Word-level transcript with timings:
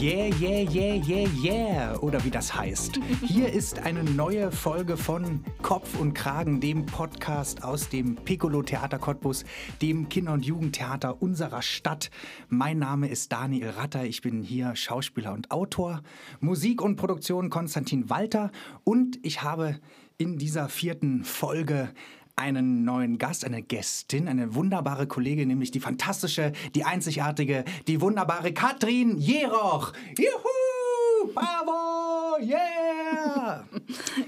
Yeah, 0.00 0.30
yeah, 0.40 0.60
yeah, 0.70 0.94
yeah, 0.94 1.28
yeah, 1.42 1.98
oder 1.98 2.22
wie 2.24 2.30
das 2.30 2.54
heißt. 2.54 3.00
Hier 3.26 3.52
ist 3.52 3.80
eine 3.80 4.04
neue 4.04 4.52
Folge 4.52 4.96
von 4.96 5.42
Kopf 5.60 5.98
und 5.98 6.14
Kragen, 6.14 6.60
dem 6.60 6.86
Podcast 6.86 7.64
aus 7.64 7.88
dem 7.88 8.14
Piccolo 8.14 8.62
Theater 8.62 9.00
Cottbus, 9.00 9.44
dem 9.82 10.08
Kinder- 10.08 10.34
und 10.34 10.46
Jugendtheater 10.46 11.20
unserer 11.20 11.62
Stadt. 11.62 12.10
Mein 12.48 12.78
Name 12.78 13.08
ist 13.08 13.32
Daniel 13.32 13.70
Ratter, 13.70 14.04
ich 14.04 14.22
bin 14.22 14.44
hier 14.44 14.76
Schauspieler 14.76 15.32
und 15.32 15.50
Autor. 15.50 16.02
Musik 16.38 16.80
und 16.80 16.94
Produktion 16.94 17.50
Konstantin 17.50 18.08
Walter 18.08 18.52
und 18.84 19.18
ich 19.22 19.42
habe 19.42 19.80
in 20.16 20.38
dieser 20.38 20.68
vierten 20.68 21.24
Folge 21.24 21.90
einen 22.38 22.84
neuen 22.84 23.18
Gast, 23.18 23.44
eine 23.44 23.62
Gästin, 23.62 24.28
eine 24.28 24.54
wunderbare 24.54 25.06
Kollegin, 25.06 25.48
nämlich 25.48 25.70
die 25.70 25.80
fantastische, 25.80 26.52
die 26.74 26.84
einzigartige, 26.84 27.64
die 27.86 28.00
wunderbare 28.00 28.52
Katrin 28.52 29.18
Jeroch. 29.18 29.92
Juhu! 30.16 31.32
Bravo! 31.34 32.38
Yeah! 32.40 33.64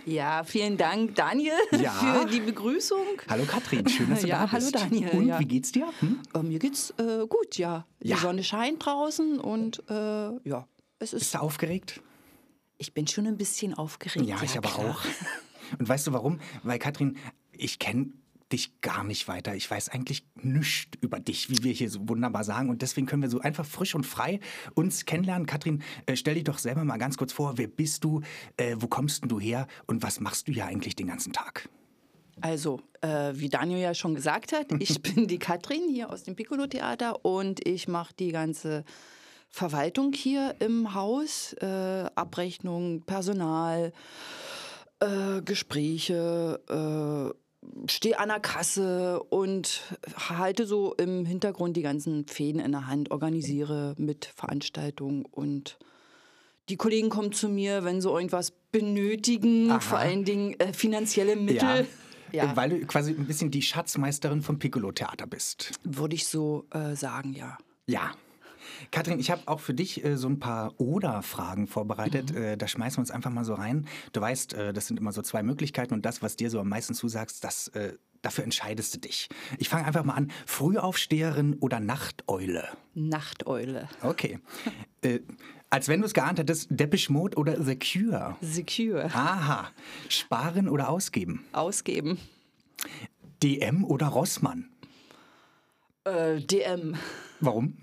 Ja, 0.06 0.42
vielen 0.44 0.76
Dank, 0.76 1.14
Daniel, 1.14 1.52
Ja. 1.80 1.90
für 1.92 2.26
die 2.26 2.40
Begrüßung. 2.40 3.02
Hallo 3.28 3.44
Katrin, 3.44 3.86
schön, 3.88 4.10
dass 4.10 4.22
du 4.22 4.26
Ja, 4.28 4.42
da 4.46 4.52
hallo 4.52 4.64
bist. 4.64 4.74
Daniel, 4.74 5.10
Und 5.10 5.26
ja. 5.26 5.38
wie 5.38 5.44
geht's 5.44 5.70
dir? 5.72 5.86
Hm? 6.00 6.18
Äh, 6.34 6.38
mir 6.42 6.58
geht's 6.58 6.90
äh, 6.98 7.26
gut, 7.28 7.58
ja. 7.58 7.86
Die 8.02 8.14
Sonne 8.14 8.42
scheint 8.42 8.84
draußen 8.84 9.38
und 9.38 9.82
äh, 9.88 9.92
ja, 10.48 10.66
es 10.98 11.10
Bist 11.12 11.22
ist. 11.22 11.34
du 11.34 11.38
aufgeregt? 11.40 12.00
Ich 12.78 12.92
bin 12.94 13.06
schon 13.06 13.26
ein 13.26 13.36
bisschen 13.36 13.74
aufgeregt. 13.74 14.26
Ja, 14.26 14.36
ich 14.42 14.56
aber 14.56 14.68
klar. 14.70 14.90
auch. 14.90 15.00
Und 15.78 15.88
weißt 15.88 16.06
du 16.08 16.12
warum? 16.12 16.40
Weil 16.64 16.78
Katrin, 16.78 17.16
ich 17.60 17.78
kenne 17.78 18.12
dich 18.52 18.80
gar 18.80 19.04
nicht 19.04 19.28
weiter. 19.28 19.54
Ich 19.54 19.70
weiß 19.70 19.90
eigentlich 19.90 20.24
nichts 20.34 20.98
über 21.00 21.20
dich, 21.20 21.50
wie 21.50 21.62
wir 21.62 21.72
hier 21.72 21.88
so 21.88 22.08
wunderbar 22.08 22.44
sagen. 22.44 22.68
Und 22.68 22.82
deswegen 22.82 23.06
können 23.06 23.22
wir 23.22 23.30
so 23.30 23.40
einfach 23.40 23.64
frisch 23.64 23.94
und 23.94 24.04
frei 24.04 24.40
uns 24.74 25.04
kennenlernen. 25.04 25.46
Katrin, 25.46 25.82
äh, 26.06 26.16
stell 26.16 26.34
dich 26.34 26.44
doch 26.44 26.58
selber 26.58 26.84
mal 26.84 26.98
ganz 26.98 27.16
kurz 27.16 27.32
vor. 27.32 27.58
Wer 27.58 27.68
bist 27.68 28.04
du? 28.04 28.22
Äh, 28.56 28.76
wo 28.78 28.88
kommst 28.88 29.22
denn 29.22 29.28
du 29.28 29.38
her? 29.38 29.66
Und 29.86 30.02
was 30.02 30.20
machst 30.20 30.48
du 30.48 30.52
hier 30.52 30.66
eigentlich 30.66 30.96
den 30.96 31.06
ganzen 31.06 31.32
Tag? 31.32 31.68
Also, 32.40 32.80
äh, 33.02 33.32
wie 33.34 33.50
Daniel 33.50 33.80
ja 33.80 33.94
schon 33.94 34.14
gesagt 34.14 34.52
hat, 34.52 34.66
ich 34.80 35.00
bin 35.02 35.28
die 35.28 35.38
Katrin 35.38 35.88
hier 35.88 36.10
aus 36.10 36.24
dem 36.24 36.34
Piccolo 36.34 36.66
Theater 36.66 37.24
und 37.24 37.66
ich 37.66 37.86
mache 37.86 38.14
die 38.18 38.32
ganze 38.32 38.84
Verwaltung 39.48 40.12
hier 40.12 40.56
im 40.60 40.94
Haus, 40.94 41.52
äh, 41.60 42.06
Abrechnung, 42.14 43.02
Personal, 43.02 43.92
äh, 45.00 45.42
Gespräche, 45.42 46.60
stehe 47.86 48.18
an 48.18 48.28
der 48.28 48.40
Kasse 48.40 49.22
und 49.24 49.82
halte 50.16 50.66
so 50.66 50.94
im 50.94 51.24
Hintergrund 51.24 51.76
die 51.76 51.82
ganzen 51.82 52.26
Fäden 52.26 52.60
in 52.60 52.72
der 52.72 52.86
Hand, 52.86 53.10
organisiere 53.10 53.94
mit 53.98 54.26
Veranstaltungen 54.26 55.24
und 55.24 55.78
die 56.68 56.76
Kollegen 56.76 57.08
kommen 57.08 57.32
zu 57.32 57.48
mir, 57.48 57.84
wenn 57.84 58.00
sie 58.00 58.08
irgendwas 58.08 58.52
benötigen, 58.70 59.70
Aha. 59.70 59.80
vor 59.80 59.98
allen 59.98 60.24
Dingen 60.24 60.58
äh, 60.60 60.72
finanzielle 60.72 61.36
Mittel. 61.36 61.86
Äh, 62.32 62.46
Weil 62.54 62.70
du 62.70 62.86
quasi 62.86 63.10
ein 63.10 63.26
bisschen 63.26 63.50
die 63.50 63.62
Schatzmeisterin 63.62 64.40
vom 64.40 64.60
Piccolo-Theater 64.60 65.26
bist. 65.26 65.72
Würde 65.82 66.14
ich 66.14 66.28
so 66.28 66.66
äh, 66.70 66.94
sagen, 66.94 67.32
ja. 67.32 67.58
Ja. 67.86 68.12
Katrin, 68.90 69.18
ich 69.18 69.30
habe 69.30 69.42
auch 69.46 69.60
für 69.60 69.74
dich 69.74 70.04
äh, 70.04 70.16
so 70.16 70.28
ein 70.28 70.38
paar 70.38 70.78
Oder-Fragen 70.80 71.66
vorbereitet. 71.66 72.34
Äh, 72.34 72.56
da 72.56 72.68
schmeißen 72.68 72.98
wir 72.98 73.00
uns 73.00 73.10
einfach 73.10 73.30
mal 73.30 73.44
so 73.44 73.54
rein. 73.54 73.86
Du 74.12 74.20
weißt, 74.20 74.54
äh, 74.54 74.72
das 74.72 74.86
sind 74.86 74.98
immer 74.98 75.12
so 75.12 75.22
zwei 75.22 75.42
Möglichkeiten 75.42 75.94
und 75.94 76.04
das, 76.04 76.22
was 76.22 76.36
dir 76.36 76.50
so 76.50 76.60
am 76.60 76.68
meisten 76.68 76.94
zusagst, 76.94 77.44
das, 77.44 77.68
äh, 77.68 77.94
dafür 78.22 78.44
entscheidest 78.44 78.94
du 78.94 78.98
dich. 78.98 79.28
Ich 79.58 79.68
fange 79.68 79.86
einfach 79.86 80.04
mal 80.04 80.14
an. 80.14 80.30
Frühaufsteherin 80.46 81.54
oder 81.60 81.80
Nachteule? 81.80 82.68
Nachteule. 82.94 83.88
Okay. 84.02 84.38
äh, 85.02 85.20
als 85.70 85.88
wenn 85.88 86.00
du 86.00 86.06
es 86.06 86.14
geahnt 86.14 86.40
hättest, 86.40 86.66
Depeche 86.70 87.12
Mode 87.12 87.36
oder 87.36 87.62
The 87.62 87.78
Cure? 87.78 88.36
Secure. 88.40 89.04
Aha. 89.04 89.70
Sparen 90.08 90.68
oder 90.68 90.88
ausgeben? 90.88 91.44
Ausgeben. 91.52 92.18
DM 93.42 93.84
oder 93.84 94.08
Rossmann? 94.08 94.68
Äh, 96.04 96.40
DM. 96.40 96.96
Warum? 97.40 97.76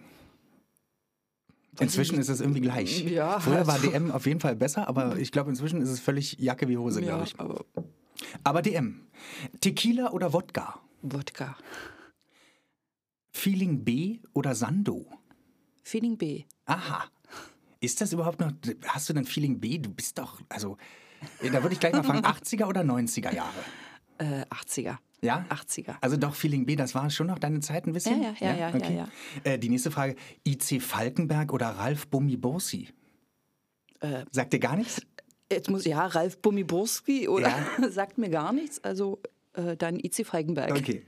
Inzwischen 1.80 2.18
ist 2.18 2.30
es 2.30 2.40
irgendwie 2.42 2.62
gleich. 2.62 3.04
Ja, 3.04 3.40
Früher 3.40 3.68
war 3.68 3.76
also- 3.76 3.90
DM 3.90 4.12
auf 4.12 4.26
jeden 4.26 4.40
Fall 4.40 4.56
besser, 4.56 4.88
aber 4.88 5.18
ich 5.18 5.32
glaube, 5.32 5.50
inzwischen 5.50 5.82
ist 5.82 5.90
es 5.90 6.00
völlig 6.00 6.38
Jacke 6.40 6.68
wie 6.68 6.78
Hose, 6.78 7.02
glaube 7.02 7.24
ich. 7.26 7.40
aber 7.40 7.64
Aber 8.44 8.62
DM. 8.62 9.02
Tequila 9.62 10.12
oder 10.12 10.34
Wodka? 10.34 10.80
Wodka. 11.04 11.56
Feeling 13.32 13.84
B 13.84 14.20
oder 14.34 14.56
Sando? 14.56 15.06
Feeling 15.84 16.18
B. 16.18 16.44
Aha. 16.66 17.06
Ist 17.80 18.02
das 18.02 18.12
überhaupt 18.12 18.40
noch. 18.40 18.52
Hast 18.88 19.08
du 19.10 19.14
denn 19.14 19.26
Feeling 19.26 19.60
B? 19.60 19.78
Du 19.78 19.92
bist 19.92 20.18
doch. 20.18 20.42
Also. 20.50 20.78
Da 21.42 21.62
würde 21.62 21.74
ich 21.74 21.80
gleich 21.80 21.94
mal 21.94 22.04
fragen: 22.04 22.20
80er 22.26 22.66
oder 22.66 22.82
90er 22.82 23.34
Jahre? 23.34 23.54
Äh, 24.18 24.46
80er. 24.50 24.98
Ja? 25.22 25.46
80er. 25.50 25.96
Also 26.02 26.18
doch, 26.18 26.36
Feeling 26.36 26.66
B, 26.66 26.76
das 26.76 26.94
war 26.94 27.10
schon 27.10 27.28
noch 27.28 27.40
deine 27.40 27.60
Zeit 27.60 27.88
ein 27.88 27.94
bisschen? 27.94 28.22
Ja, 28.22 28.34
ja, 28.40 28.56
ja, 28.56 28.70
ja, 28.70 28.78
ja, 28.78 28.90
ja. 28.90 29.08
Äh, 29.44 29.58
die 29.60 29.70
nächste 29.70 29.92
Frage: 29.92 30.16
IC 30.46 30.82
Falkenberg 30.82 31.54
oder 31.54 31.70
Ralf 31.70 32.08
Bummi-Borsi? 32.08 32.90
Äh, 34.00 34.26
Sagt 34.32 34.54
dir 34.54 34.60
gar 34.60 34.76
nichts? 34.76 35.02
Jetzt 35.52 35.70
muss 35.70 35.86
ja 35.86 36.06
Ralf 36.06 36.40
Bumiborski 36.42 37.28
oder 37.28 37.54
sagt 37.90 38.18
mir 38.18 38.30
gar 38.30 38.52
nichts. 38.52 38.84
Also 38.84 39.22
äh, 39.54 39.78
dann 39.78 39.98
IC 39.98 40.26
Falkenberg. 40.26 40.72
Okay. 40.72 41.06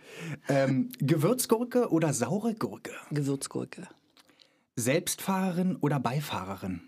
Ähm, 0.47 0.89
Gewürzgurke 0.99 1.89
oder 1.91 2.13
saure 2.13 2.55
Gurke? 2.55 2.91
Gewürzgurke. 3.11 3.87
Selbstfahrerin 4.75 5.75
oder 5.75 5.99
Beifahrerin? 5.99 6.81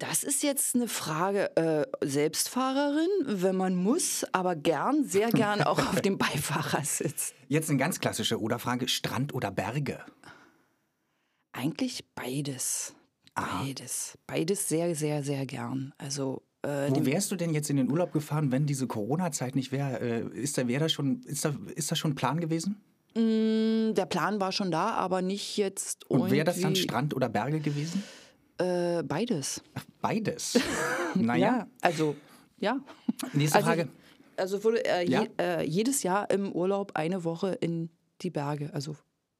Das 0.00 0.24
ist 0.24 0.42
jetzt 0.42 0.74
eine 0.74 0.88
Frage 0.88 1.54
äh, 1.56 1.86
Selbstfahrerin, 2.00 3.10
wenn 3.26 3.54
man 3.54 3.76
muss, 3.76 4.24
aber 4.32 4.56
gern, 4.56 5.04
sehr 5.04 5.28
gern 5.30 5.62
auch 5.62 5.78
auf 5.78 6.00
dem 6.00 6.16
Beifahrersitz. 6.16 7.34
Jetzt 7.48 7.68
eine 7.68 7.78
ganz 7.78 8.00
klassische 8.00 8.40
Oder-Frage: 8.40 8.88
Strand 8.88 9.34
oder 9.34 9.50
Berge? 9.50 10.00
Eigentlich 11.52 12.06
beides. 12.14 12.94
Beides. 13.34 14.16
Beides 14.26 14.68
sehr, 14.68 14.94
sehr, 14.94 15.22
sehr 15.22 15.44
gern. 15.44 15.92
Also 15.98 16.42
äh, 16.62 16.90
Wo 16.90 17.04
wärst 17.04 17.30
du 17.30 17.36
denn 17.36 17.52
jetzt 17.52 17.68
in 17.68 17.76
den 17.76 17.90
Urlaub 17.90 18.12
gefahren, 18.12 18.50
wenn 18.50 18.64
diese 18.64 18.86
Corona-Zeit 18.86 19.54
nicht 19.54 19.70
wäre? 19.70 20.00
Äh, 20.00 20.40
ist 20.40 20.56
da, 20.56 20.66
wär 20.66 20.80
da 20.80 20.88
schon, 20.88 21.20
ist, 21.24 21.44
da, 21.44 21.54
ist 21.74 21.90
das 21.90 21.98
schon 21.98 22.12
ein 22.12 22.14
Plan 22.14 22.40
gewesen? 22.40 22.80
Mm, 23.14 23.92
der 23.94 24.06
Plan 24.06 24.40
war 24.40 24.52
schon 24.52 24.70
da, 24.70 24.92
aber 24.92 25.20
nicht 25.20 25.58
jetzt 25.58 26.08
Und 26.10 26.30
wäre 26.30 26.44
das 26.44 26.58
dann 26.58 26.74
Strand 26.74 27.14
oder 27.14 27.28
Berge 27.28 27.60
gewesen? 27.60 28.02
Äh, 28.60 29.02
beides. 29.02 29.62
Ach, 29.74 29.84
beides. 30.00 30.58
naja. 31.14 31.66
also 31.80 32.14
ja. 32.58 32.78
Nächste 33.32 33.56
Also, 33.58 33.66
Frage. 33.68 33.88
Also 34.36 34.64
würde 34.64 34.84
äh, 34.84 35.08
Ja? 35.08 35.22
je, 35.22 35.28
äh, 35.40 35.64
jedes 35.64 36.02
Jahr 36.02 36.30
im 36.30 36.52
Urlaub 36.52 36.92
eine 36.94 37.24
Woche 37.24 37.52
in 37.60 37.90
die 38.22 38.30
Berge. 38.30 38.70
Also 38.72 38.96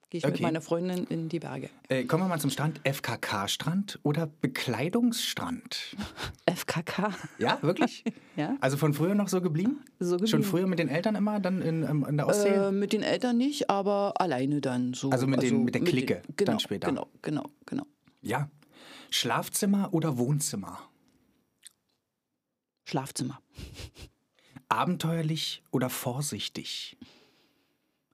gehe 0.08 0.18
ich 0.18 0.24
Okay. 0.24 0.32
mit 0.32 0.40
meiner 0.42 0.60
Freundin 0.60 1.04
in 1.08 1.28
die 1.28 1.38
Berge. 1.38 1.68
Äh, 1.88 2.04
kommen 2.04 2.22
wir 2.24 2.28
mal 2.28 2.40
zum 2.40 2.50
Strand. 2.50 2.80
FKK-Strand 2.84 4.00
oder 4.02 4.26
Bekleidungsstrand? 4.26 5.96
FKK. 6.46 7.10
Ja, 7.38 7.58
wirklich? 7.62 8.04
Ja. 8.36 8.56
Also 8.62 8.78
von 8.78 8.94
früher 8.94 9.14
noch 9.14 9.28
so 9.28 9.42
geblieben? 9.42 9.80
So 9.98 10.12
Schon 10.16 10.18
geblieben. 10.28 10.44
früher 10.44 10.66
mit 10.66 10.78
den 10.78 10.88
Eltern 10.88 11.14
immer, 11.14 11.40
dann 11.40 11.60
in, 11.60 11.82
ähm, 11.82 12.06
in 12.08 12.16
der 12.16 12.26
Ostsee? 12.26 12.48
Äh, 12.48 12.72
mit 12.72 12.94
den 12.94 13.02
Eltern 13.02 13.36
nicht, 13.36 13.68
aber 13.68 14.14
alleine 14.18 14.62
dann 14.62 14.94
so. 14.94 15.10
Also 15.10 15.26
mit 15.26 15.42
den- 15.42 15.64
mit 15.64 15.74
der 15.74 15.82
Clique 15.82 16.22
den, 16.26 16.36
genau, 16.36 16.52
dann 16.52 16.60
später. 16.60 16.88
Genau, 16.88 17.06
genau, 17.20 17.44
genau. 17.66 17.84
ja. 18.22 18.48
Schlafzimmer 19.10 19.92
oder 19.92 20.18
Wohnzimmer? 20.18 20.78
Schlafzimmer. 22.84 23.40
Abenteuerlich 24.68 25.62
oder 25.70 25.90
vorsichtig? 25.90 26.96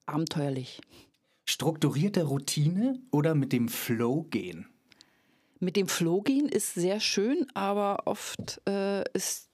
Abenteuerlich. 0.07 0.81
Strukturierte 1.45 2.25
Routine 2.25 3.01
oder 3.11 3.35
mit 3.35 3.53
dem 3.53 3.69
Flow 3.69 4.25
gehen? 4.25 4.67
Mit 5.59 5.77
dem 5.77 5.89
Flow 5.89 6.21
gehen 6.21 6.49
ist 6.49 6.75
sehr 6.75 7.01
schön, 7.01 7.47
aber 7.55 8.07
oft 8.07 8.61
äh, 8.69 9.05
ist 9.13 9.46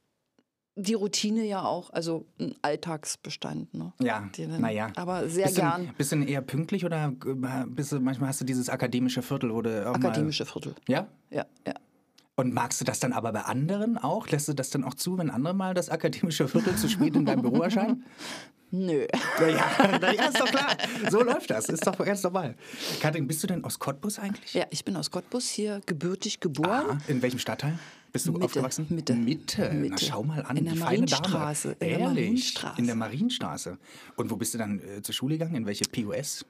die 0.75 0.95
Routine 0.95 1.45
ja 1.45 1.65
auch, 1.65 1.91
also 1.91 2.27
ein 2.41 2.55
Alltagsbestand. 2.63 3.75
Ne? 3.75 3.93
Ja, 4.01 4.29
naja. 4.59 4.91
Aber 4.97 5.29
sehr 5.29 5.47
bist 5.47 5.57
gern. 5.57 5.91
Du 5.99 6.31
eher 6.31 6.41
pünktlich 6.41 6.85
oder 6.85 7.13
äh, 7.25 7.65
bist 7.67 7.93
du, 7.93 8.01
manchmal 8.01 8.31
hast 8.31 8.41
du 8.41 8.45
dieses 8.45 8.69
akademische 8.69 9.23
Viertel, 9.23 9.53
wo 9.53 9.61
du 9.63 9.87
Akademische 9.87 10.47
Viertel. 10.47 10.75
Ja? 10.89 11.09
Ja, 11.31 11.47
ja. 11.67 11.75
Und 12.35 12.55
magst 12.55 12.81
du 12.81 12.85
das 12.87 12.99
dann 12.99 13.13
aber 13.13 13.33
bei 13.33 13.43
anderen 13.43 13.99
auch? 13.99 14.29
Lässt 14.29 14.49
du 14.49 14.55
das 14.55 14.71
dann 14.71 14.85
auch 14.85 14.95
zu, 14.95 15.19
wenn 15.19 15.29
andere 15.31 15.53
mal 15.53 15.75
das 15.75 15.91
akademische 15.91 16.49
Viertel 16.49 16.75
zu 16.77 16.89
spät 16.89 17.15
in 17.15 17.27
deinem 17.27 17.43
Büro 17.43 17.63
erscheinen? 17.63 18.05
Nö. 18.71 19.07
Naja, 19.39 19.99
na 20.01 20.15
ja, 20.15 20.25
ist 20.29 20.41
doch 20.41 20.47
klar. 20.47 20.75
So 21.11 21.23
läuft 21.23 21.51
das. 21.51 21.69
Ist 21.69 21.87
doch 21.87 21.99
ganz 21.99 22.23
normal. 22.23 22.55
Katrin, 23.03 23.27
bist 23.27 23.43
du 23.43 23.47
denn 23.47 23.63
aus 23.65 23.79
Cottbus 23.79 24.19
eigentlich? 24.19 24.55
Ja, 24.55 24.65
ich 24.71 24.83
bin 24.83 24.97
aus 24.97 25.11
Cottbus, 25.11 25.51
hier 25.51 25.83
gebürtig 25.85 26.41
geboren. 26.41 26.87
Aha. 26.89 26.99
In 27.07 27.21
welchem 27.21 27.39
Stadtteil 27.39 27.79
bist 28.13 28.27
du 28.27 28.33
Mitte, 28.33 28.45
aufgewachsen? 28.45 28.87
Mitte. 28.91 29.15
Mitte. 29.15 29.71
Na, 29.73 29.81
Mitte. 29.81 30.05
schau 30.05 30.23
mal 30.23 30.43
an. 30.45 30.57
In 30.57 30.65
der 30.65 30.75
die 30.75 30.79
feine 30.81 31.07
Dame. 31.07 31.23
Marienstraße, 31.23 31.77
in 31.81 31.89
der? 31.89 31.99
Marienstraße. 31.99 32.79
In 32.81 32.87
der 32.87 32.95
Marienstraße. 32.97 33.79
Und 34.17 34.31
wo 34.31 34.37
bist 34.37 34.55
du 34.55 34.59
dann 34.59 34.81
äh, 34.81 35.03
zur 35.03 35.15
Schule 35.15 35.39
gegangen? 35.39 35.55
In 35.57 35.67
welche 35.67 35.85
POS? 35.85 36.45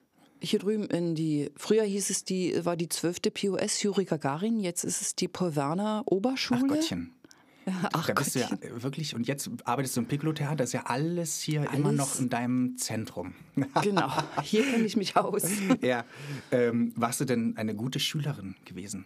Hier 0.44 0.58
drüben 0.58 0.86
in 0.88 1.14
die, 1.14 1.50
früher 1.56 1.84
hieß 1.84 2.10
es 2.10 2.24
die, 2.24 2.64
war 2.64 2.76
die 2.76 2.88
12. 2.88 3.20
POS 3.32 3.80
Juri 3.84 4.04
Gagarin, 4.04 4.58
jetzt 4.58 4.82
ist 4.82 5.00
es 5.00 5.14
die 5.14 5.28
Paul 5.28 5.54
Werner 5.54 6.02
Oberschule. 6.06 6.62
Ach 6.64 6.68
Gottchen. 6.68 7.12
Ach 7.92 8.06
Da 8.08 8.12
bist 8.14 8.34
du 8.34 8.40
ja 8.40 8.48
Gottchen. 8.48 8.76
äh, 8.78 8.82
wirklich, 8.82 9.14
und 9.14 9.28
jetzt 9.28 9.48
arbeitest 9.62 9.96
du 9.96 10.00
im 10.00 10.06
Piccolo-Theater, 10.08 10.64
ist 10.64 10.72
ja 10.72 10.82
alles 10.86 11.40
hier 11.42 11.70
immer 11.72 11.90
Alles. 11.90 11.96
noch 11.98 12.18
in 12.18 12.28
deinem 12.28 12.76
Zentrum. 12.76 13.34
Genau, 13.82 14.10
hier 14.42 14.64
kenne 14.64 14.84
ich 14.84 14.96
mich 14.96 15.16
aus. 15.16 15.44
ja. 15.80 16.04
Ähm, 16.50 16.92
warst 16.96 17.20
du 17.20 17.24
denn 17.24 17.56
eine 17.56 17.76
gute 17.76 18.00
Schülerin 18.00 18.56
gewesen? 18.64 19.04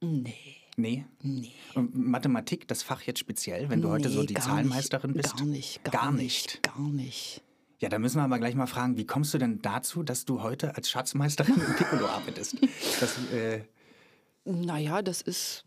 Nee. 0.00 0.34
Nee? 0.78 1.04
Nee. 1.22 1.50
Und 1.74 1.96
Mathematik, 1.96 2.68
das 2.68 2.84
Fach 2.84 3.02
jetzt 3.02 3.18
speziell, 3.18 3.68
wenn 3.68 3.82
du 3.82 3.88
heute 3.88 4.08
so 4.10 4.20
Nee, 4.20 4.26
die 4.26 4.34
Zahlenmeisterin 4.34 5.10
nicht, 5.10 5.22
bist? 5.22 5.36
Gar 5.36 5.44
nicht. 5.46 5.84
Gar, 5.84 5.92
Gar 5.92 6.12
nicht. 6.12 6.62
Gar 6.62 6.88
nicht. 6.88 7.42
Ja, 7.80 7.88
da 7.88 7.98
müssen 7.98 8.18
wir 8.18 8.22
aber 8.22 8.38
gleich 8.38 8.54
mal 8.54 8.66
fragen, 8.68 8.96
wie 8.96 9.04
kommst 9.04 9.34
du 9.34 9.38
denn 9.38 9.60
dazu, 9.60 10.04
dass 10.04 10.24
du 10.24 10.40
heute 10.42 10.76
als 10.76 10.88
Schatzmeisterin 10.88 11.54
im 11.56 11.74
Piccolo 11.76 12.06
arbeitest? 12.08 12.58
Das, 13.00 13.18
äh, 13.32 13.62
Naja, 14.44 15.02
das 15.02 15.20
ist 15.20 15.64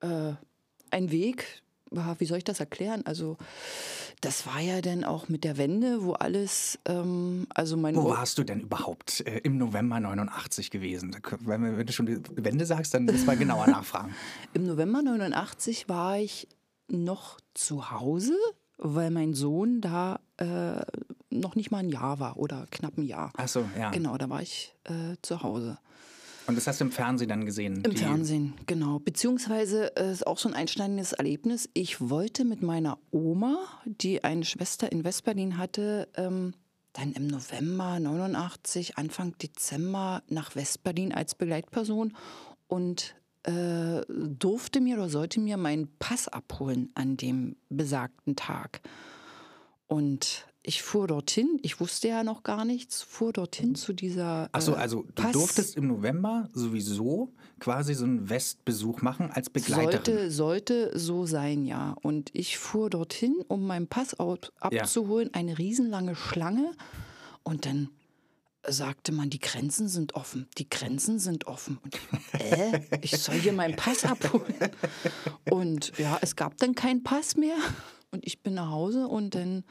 äh, 0.00 0.32
ein 0.90 1.10
Weg. 1.12 1.62
Ja, 1.92 2.18
Wie 2.18 2.26
soll 2.26 2.38
ich 2.38 2.44
das 2.44 2.58
erklären? 2.60 3.06
Also, 3.06 3.36
das 4.20 4.46
war 4.46 4.60
ja 4.60 4.80
dann 4.80 5.04
auch 5.04 5.28
mit 5.28 5.44
der 5.44 5.56
Wende, 5.56 6.02
wo 6.04 6.12
alles, 6.12 6.78
ähm, 6.86 7.46
also 7.54 7.76
mein 7.76 7.94
wo 7.96 8.00
Ur- 8.02 8.10
warst 8.18 8.36
du 8.38 8.44
denn 8.44 8.60
überhaupt 8.60 9.20
äh, 9.26 9.38
im 9.38 9.56
November 9.58 9.98
89 10.00 10.70
gewesen? 10.70 11.16
Wenn, 11.40 11.76
wenn 11.78 11.86
du 11.86 11.92
schon 11.92 12.06
die 12.06 12.18
Wende 12.36 12.66
sagst, 12.66 12.92
dann 12.94 13.04
müssen 13.06 13.26
wir 13.26 13.36
genauer 13.36 13.66
nachfragen. 13.68 14.14
Im 14.52 14.66
November 14.66 15.02
89 15.02 15.88
war 15.88 16.18
ich 16.18 16.48
noch 16.88 17.40
zu 17.54 17.90
Hause, 17.90 18.36
weil 18.78 19.10
mein 19.10 19.32
Sohn 19.34 19.80
da 19.80 20.20
äh, 20.38 20.82
noch 21.30 21.54
nicht 21.54 21.70
mal 21.70 21.78
ein 21.78 21.88
Jahr 21.88 22.18
war 22.20 22.36
oder 22.36 22.66
knapp 22.70 22.98
ein 22.98 23.04
Jahr. 23.04 23.32
Ach 23.36 23.48
so, 23.48 23.64
ja. 23.78 23.90
Genau, 23.90 24.18
da 24.18 24.28
war 24.28 24.42
ich 24.42 24.74
äh, 24.84 25.16
zu 25.22 25.42
Hause. 25.42 25.78
Und 26.50 26.56
das 26.56 26.66
hast 26.66 26.80
du 26.80 26.84
im 26.84 26.90
Fernsehen 26.90 27.28
dann 27.28 27.46
gesehen? 27.46 27.82
Im 27.84 27.94
Fernsehen, 27.94 28.54
genau. 28.66 28.98
Beziehungsweise 28.98 29.96
äh, 29.96 30.10
ist 30.10 30.26
auch 30.26 30.36
so 30.36 30.48
ein 30.48 30.54
einschneidendes 30.54 31.12
Erlebnis. 31.12 31.70
Ich 31.74 32.10
wollte 32.10 32.44
mit 32.44 32.60
meiner 32.60 32.98
Oma, 33.12 33.56
die 33.84 34.24
eine 34.24 34.44
Schwester 34.44 34.90
in 34.90 35.04
Westberlin 35.04 35.58
hatte, 35.58 36.08
ähm, 36.16 36.54
dann 36.92 37.12
im 37.12 37.28
November 37.28 38.00
89, 38.00 38.98
Anfang 38.98 39.38
Dezember 39.38 40.24
nach 40.28 40.56
Westberlin 40.56 41.14
als 41.14 41.36
Begleitperson 41.36 42.16
und 42.66 43.14
äh, 43.44 44.00
durfte 44.08 44.80
mir 44.80 44.96
oder 44.96 45.08
sollte 45.08 45.38
mir 45.38 45.56
meinen 45.56 45.88
Pass 46.00 46.26
abholen 46.26 46.90
an 46.94 47.16
dem 47.16 47.54
besagten 47.68 48.34
Tag. 48.34 48.80
Und 49.86 50.46
ich 50.62 50.82
fuhr 50.82 51.06
dorthin, 51.06 51.58
ich 51.62 51.80
wusste 51.80 52.08
ja 52.08 52.22
noch 52.22 52.42
gar 52.42 52.64
nichts, 52.64 53.02
fuhr 53.02 53.32
dorthin 53.32 53.74
zu 53.74 53.92
dieser. 53.92 54.46
Äh, 54.46 54.48
also 54.52 55.06
du 55.14 55.22
Pass- 55.22 55.32
durftest 55.32 55.76
im 55.76 55.86
November 55.86 56.48
sowieso 56.52 57.32
quasi 57.60 57.94
so 57.94 58.04
einen 58.04 58.28
Westbesuch 58.28 59.02
machen 59.02 59.30
als 59.30 59.50
Begleiterin. 59.50 59.92
Sollte, 59.92 60.30
sollte 60.30 60.98
so 60.98 61.26
sein, 61.26 61.64
ja. 61.64 61.94
Und 62.02 62.30
ich 62.34 62.58
fuhr 62.58 62.90
dorthin, 62.90 63.36
um 63.48 63.66
meinen 63.66 63.86
Pass 63.86 64.14
abzuholen, 64.60 65.32
eine 65.34 65.58
riesenlange 65.58 66.14
Schlange. 66.14 66.72
Und 67.42 67.66
dann 67.66 67.88
sagte 68.66 69.12
man, 69.12 69.30
die 69.30 69.40
Grenzen 69.40 69.88
sind 69.88 70.14
offen, 70.14 70.46
die 70.58 70.68
Grenzen 70.68 71.18
sind 71.18 71.46
offen. 71.46 71.78
Und 71.82 71.94
ich, 71.94 72.40
äh, 72.40 72.80
ich 73.00 73.18
soll 73.18 73.36
hier 73.36 73.54
meinen 73.54 73.76
Pass 73.76 74.04
abholen. 74.04 74.54
Und 75.50 75.92
ja, 75.98 76.18
es 76.20 76.36
gab 76.36 76.58
dann 76.58 76.74
keinen 76.74 77.02
Pass 77.02 77.36
mehr. 77.36 77.56
Und 78.10 78.26
ich 78.26 78.42
bin 78.42 78.54
nach 78.54 78.70
Hause 78.70 79.06
und 79.06 79.34
dann 79.34 79.64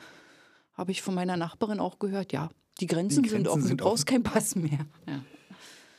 habe 0.80 0.92
ich 0.92 1.02
von 1.02 1.14
meiner 1.14 1.36
Nachbarin 1.38 1.80
auch 1.80 2.00
gehört, 2.00 2.31
ja, 2.31 2.50
die 2.80 2.88
Grenzen, 2.88 3.22
Die 3.24 3.30
sind 3.30 3.44
Grenzen 3.44 3.52
offen, 3.60 3.68
sind 3.68 3.81
du 3.81 3.84
brauchst 3.84 4.06
keinen 4.06 4.24
Pass 4.24 4.56
mehr. 4.56 4.88
Ja. 5.06 5.22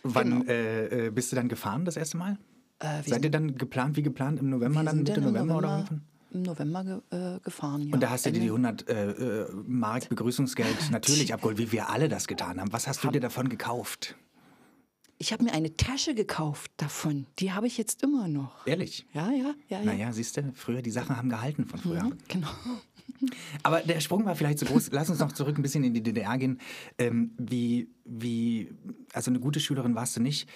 Wann 0.03 0.31
genau. 0.31 0.45
äh, 0.51 1.07
äh, 1.07 1.11
bist 1.11 1.31
du 1.31 1.37
dann 1.37 1.49
gefahren 1.51 1.85
das 1.85 1.97
erste 1.97 2.17
Mal? 2.17 2.39
Äh, 2.79 3.03
Seid 3.07 3.23
ihr 3.25 3.31
dann 3.31 3.57
geplant 3.59 3.97
wie 3.99 4.03
geplant 4.03 4.41
im 4.41 4.49
November, 4.49 4.83
dann 4.83 4.97
Mitte 4.99 5.13
im 5.13 5.25
November, 5.25 5.59
oder 5.59 5.69
November, 5.69 5.77
irgendwann? 5.91 6.03
im 6.33 6.43
November 6.43 6.85
ge, 7.11 7.37
äh, 7.37 7.41
gefahren. 7.41 7.83
Ja. 7.83 7.93
Und 7.95 8.01
da 8.03 8.09
hast 8.09 8.25
du 8.25 8.33
dir 8.33 8.41
die 8.41 8.47
Ende- 8.47 8.69
100 8.69 8.89
äh, 8.89 9.11
äh, 9.11 9.49
Mark 9.67 10.09
Begrüßungsgeld 10.09 10.77
natürlich 10.91 11.35
abgeholt, 11.35 11.59
wie 11.59 11.71
wir 11.73 11.91
alle 11.91 12.09
das 12.09 12.27
getan 12.27 12.59
haben. 12.59 12.73
Was 12.73 12.87
hast 12.89 13.05
du 13.05 13.11
dir 13.11 13.21
davon 13.21 13.51
gekauft? 13.51 14.17
Ich 15.19 15.35
habe 15.35 15.45
mir 15.45 15.53
eine 15.53 15.77
Tasche 15.77 16.15
gekauft 16.15 16.71
davon. 16.79 17.27
Die 17.41 17.53
habe 17.53 17.67
ich 17.67 17.77
jetzt 17.77 18.03
immer 18.03 18.27
noch. 18.27 18.67
Ehrlich? 18.67 19.07
Ja, 19.13 19.31
ja, 19.31 19.55
ja, 19.69 19.81
ja. 19.81 19.85
Naja, 19.85 20.13
siehst 20.15 20.39
du, 20.39 20.51
früher, 20.55 20.81
die 20.81 20.91
Sachen 20.91 21.15
haben 21.15 21.29
gehalten 21.29 21.67
von 21.67 21.79
früher. 21.79 22.05
Mhm, 22.05 22.15
genau. 22.27 22.49
Aber 23.63 23.81
der 23.81 24.01
Sprung 24.01 24.25
war 24.25 24.35
vielleicht 24.35 24.59
zu 24.59 24.65
groß. 24.65 24.91
Lass 24.93 25.11
uns 25.11 25.19
noch 25.19 25.33
zurück 25.33 25.59
ein 25.59 25.63
bisschen 25.63 25.85
in 25.85 25.95
die 25.95 26.03
DDR 26.03 26.39
gehen. 26.39 26.61
Ähm, 26.99 27.33
wie, 27.39 27.89
wie, 28.05 28.73
also 29.13 29.31
eine 29.31 29.41
gute 29.41 29.61
Schülerin 29.61 29.95
warst 29.95 30.17
du 30.17 30.21
nicht. 30.21 30.49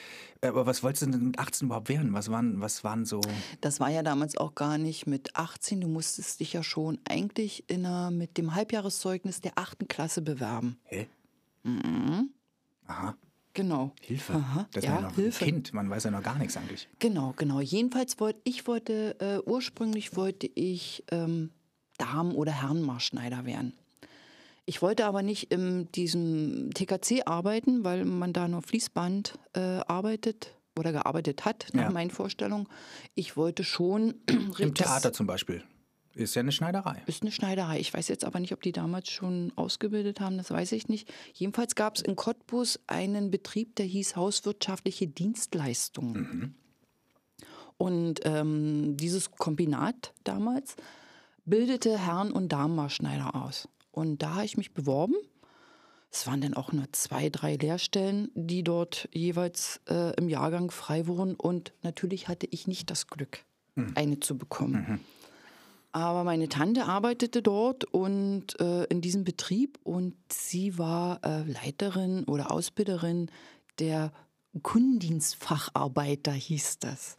Aber 0.43 0.67
was 0.67 0.83
wolltest 0.83 1.07
du 1.07 1.11
denn 1.11 1.25
mit 1.27 1.39
18 1.39 1.67
überhaupt 1.67 1.89
werden? 1.89 2.13
Was 2.13 2.31
waren, 2.31 2.61
was 2.61 2.85
waren 2.85 3.05
so. 3.05 3.21
Das 3.61 3.81
war 3.81 3.91
ja 3.91 4.03
damals 4.03 4.37
auch 4.37 4.55
gar 4.55 4.79
nicht 4.79 5.07
mit 5.07 5.37
18. 5.37 5.81
Du 5.81 5.89
musstest 5.89 6.41
dich 6.41 6.53
ja 6.53 6.63
schon 6.63 6.99
eigentlich 7.09 7.69
in 7.69 7.87
einer, 7.87 8.11
mit 8.11 8.37
dem 8.39 8.55
Halbjahreszeugnis 8.55 9.41
der 9.41 9.53
achten 9.57 9.89
Klasse 9.89 10.23
bewerben. 10.23 10.79
Hä? 10.85 11.09
Aha, 12.87 13.17
Genau. 13.55 13.93
Hilfe. 14.01 14.35
Aha, 14.35 14.67
das 14.73 14.83
ist 14.83 14.89
ja, 14.89 14.97
ja 14.97 15.01
noch 15.03 15.15
Hilfe. 15.15 15.45
ein 15.45 15.51
Kind. 15.51 15.73
Man 15.73 15.89
weiß 15.89 16.05
ja 16.05 16.11
noch 16.11 16.25
gar 16.25 16.37
nichts 16.39 16.57
eigentlich. 16.57 16.89
Genau, 16.99 17.33
genau. 17.37 17.61
Jedenfalls 17.61 18.19
wollte 18.19 18.41
ich 18.43 18.67
wollte 18.67 19.17
äh, 19.21 19.49
ursprünglich 19.49 20.17
wollte 20.17 20.51
ich 20.55 21.05
ähm, 21.13 21.51
Damen- 21.99 22.35
oder 22.35 22.53
Herrenmarschneider 22.53 23.45
werden. 23.45 23.75
Ich 24.67 24.81
wollte 24.81 25.05
aber 25.07 25.23
nicht 25.23 25.53
in 25.53 25.91
diesem 25.93 26.71
TKC 26.73 27.23
arbeiten, 27.27 27.85
weil 27.85 28.05
man 28.05 28.33
da 28.33 28.49
nur 28.49 28.63
Fließband 28.63 29.39
äh, 29.55 29.61
arbeitet 29.61 30.55
oder 30.79 30.91
gearbeitet 30.91 31.45
hat, 31.45 31.67
nach 31.73 31.85
Ja. 31.85 31.91
meinen 31.91 32.11
Vorstellungen. 32.11 32.67
Ich 33.15 33.37
wollte 33.37 33.63
schon. 33.63 34.15
Im 34.59 34.75
Theater 34.75 35.13
zum 35.13 35.27
Beispiel. 35.27 35.63
Ist 36.15 36.35
ja 36.37 36.41
eine 36.41 36.53
Schneiderei. 36.53 37.03
Ist 37.07 37.23
eine 37.23 37.33
Schneiderei. 37.33 37.81
Ich 37.81 37.93
weiß 37.93 38.07
jetzt 38.09 38.25
aber 38.25 38.39
nicht, 38.39 38.53
ob 38.53 38.63
die 38.63 38.71
damals 38.73 39.11
schon 39.11 39.53
ausgebildet 39.57 40.21
haben, 40.21 40.39
das 40.39 40.51
weiß 40.51 40.71
ich 40.73 40.89
nicht. 40.89 41.13
Jedenfalls 41.35 41.75
gab 41.75 41.97
es 41.97 42.03
in 42.03 42.15
Cottbus 42.15 42.79
einen 42.87 43.33
Betrieb, 43.33 43.75
der 43.77 43.87
hieß 43.87 44.15
Hauswirtschaftliche 44.15 45.09
Dienstleistungen. 45.09 46.55
Und 47.77 48.21
ähm, 48.25 48.97
dieses 48.97 49.33
Kombinat 49.33 50.15
damals 50.23 50.77
bildete 51.45 51.99
Herren- 51.99 52.33
und 52.33 52.51
Damenmarschneider 52.51 53.35
aus. 53.35 53.69
Und 53.91 54.23
da 54.23 54.35
habe 54.35 54.45
ich 54.45 54.57
mich 54.57 54.73
beworben. 54.75 55.15
Es 56.11 56.27
waren 56.27 56.41
dann 56.41 56.55
auch 56.55 56.73
nur 56.73 56.85
zwei, 56.93 57.29
drei 57.29 57.57
Lehrstellen, 57.57 58.31
die 58.35 58.63
dort 58.63 59.09
jeweils 59.13 59.81
äh, 59.89 60.15
im 60.17 60.29
Jahrgang 60.29 60.71
frei 60.71 61.07
wurden. 61.07 61.35
Und 61.35 61.73
natürlich 61.83 62.29
hatte 62.29 62.47
ich 62.51 62.67
nicht 62.67 62.91
das 62.91 63.09
Glück, 63.09 63.45
eine 63.97 64.21
zu 64.21 64.39
bekommen. 64.39 65.01
Aber 65.91 66.25
meine 66.25 66.49
Tante 66.49 66.87
arbeitete 66.87 67.41
dort 67.41 67.85
und 67.85 68.59
äh, 68.61 68.83
in 68.85 69.01
diesem 69.01 69.23
Betrieb 69.23 69.79
und 69.85 70.15
sie 70.29 70.77
war 70.77 71.21
äh, 71.25 71.45
Leiterin 71.45 72.25
oder 72.25 72.51
Ausbilderin 72.51 73.31
der 73.79 74.13
Kundendienstfacharbeiter, 74.61 76.33
hieß 76.33 76.81
das. 76.81 77.17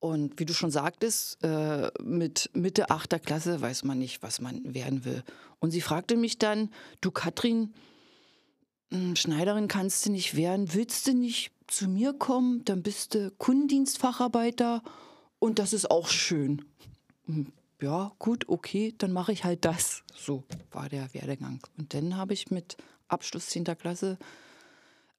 Und 0.00 0.38
wie 0.38 0.44
du 0.44 0.54
schon 0.54 0.70
sagtest, 0.70 1.42
äh, 1.42 1.90
mit 2.00 2.50
Mitte 2.54 2.90
8. 2.90 3.20
Klasse 3.24 3.60
weiß 3.60 3.84
man 3.84 3.98
nicht, 3.98 4.22
was 4.22 4.40
man 4.40 4.74
werden 4.74 5.04
will. 5.04 5.24
Und 5.58 5.72
sie 5.72 5.80
fragte 5.80 6.16
mich 6.16 6.38
dann, 6.38 6.70
du 7.00 7.10
Katrin, 7.10 7.74
mh, 8.90 9.16
Schneiderin 9.16 9.66
kannst 9.66 10.06
du 10.06 10.12
nicht 10.12 10.36
werden, 10.36 10.72
willst 10.72 11.06
du 11.08 11.14
nicht 11.14 11.50
zu 11.66 11.88
mir 11.88 12.12
kommen, 12.12 12.64
dann 12.64 12.82
bist 12.82 13.14
du 13.14 13.32
Kundendienstfacharbeiter 13.32 14.82
und 15.38 15.58
das 15.58 15.72
ist 15.72 15.90
auch 15.90 16.08
schön. 16.08 16.64
Hm, 17.26 17.52
ja, 17.80 18.12
gut, 18.18 18.48
okay, 18.48 18.94
dann 18.98 19.12
mache 19.12 19.32
ich 19.32 19.44
halt 19.44 19.64
das. 19.64 20.02
So 20.14 20.44
war 20.70 20.88
der 20.88 21.12
Werdegang. 21.12 21.60
Und 21.76 21.94
dann 21.94 22.16
habe 22.16 22.34
ich 22.34 22.50
mit 22.50 22.76
Abschluss 23.08 23.46
10. 23.48 23.64
Klasse 23.64 24.18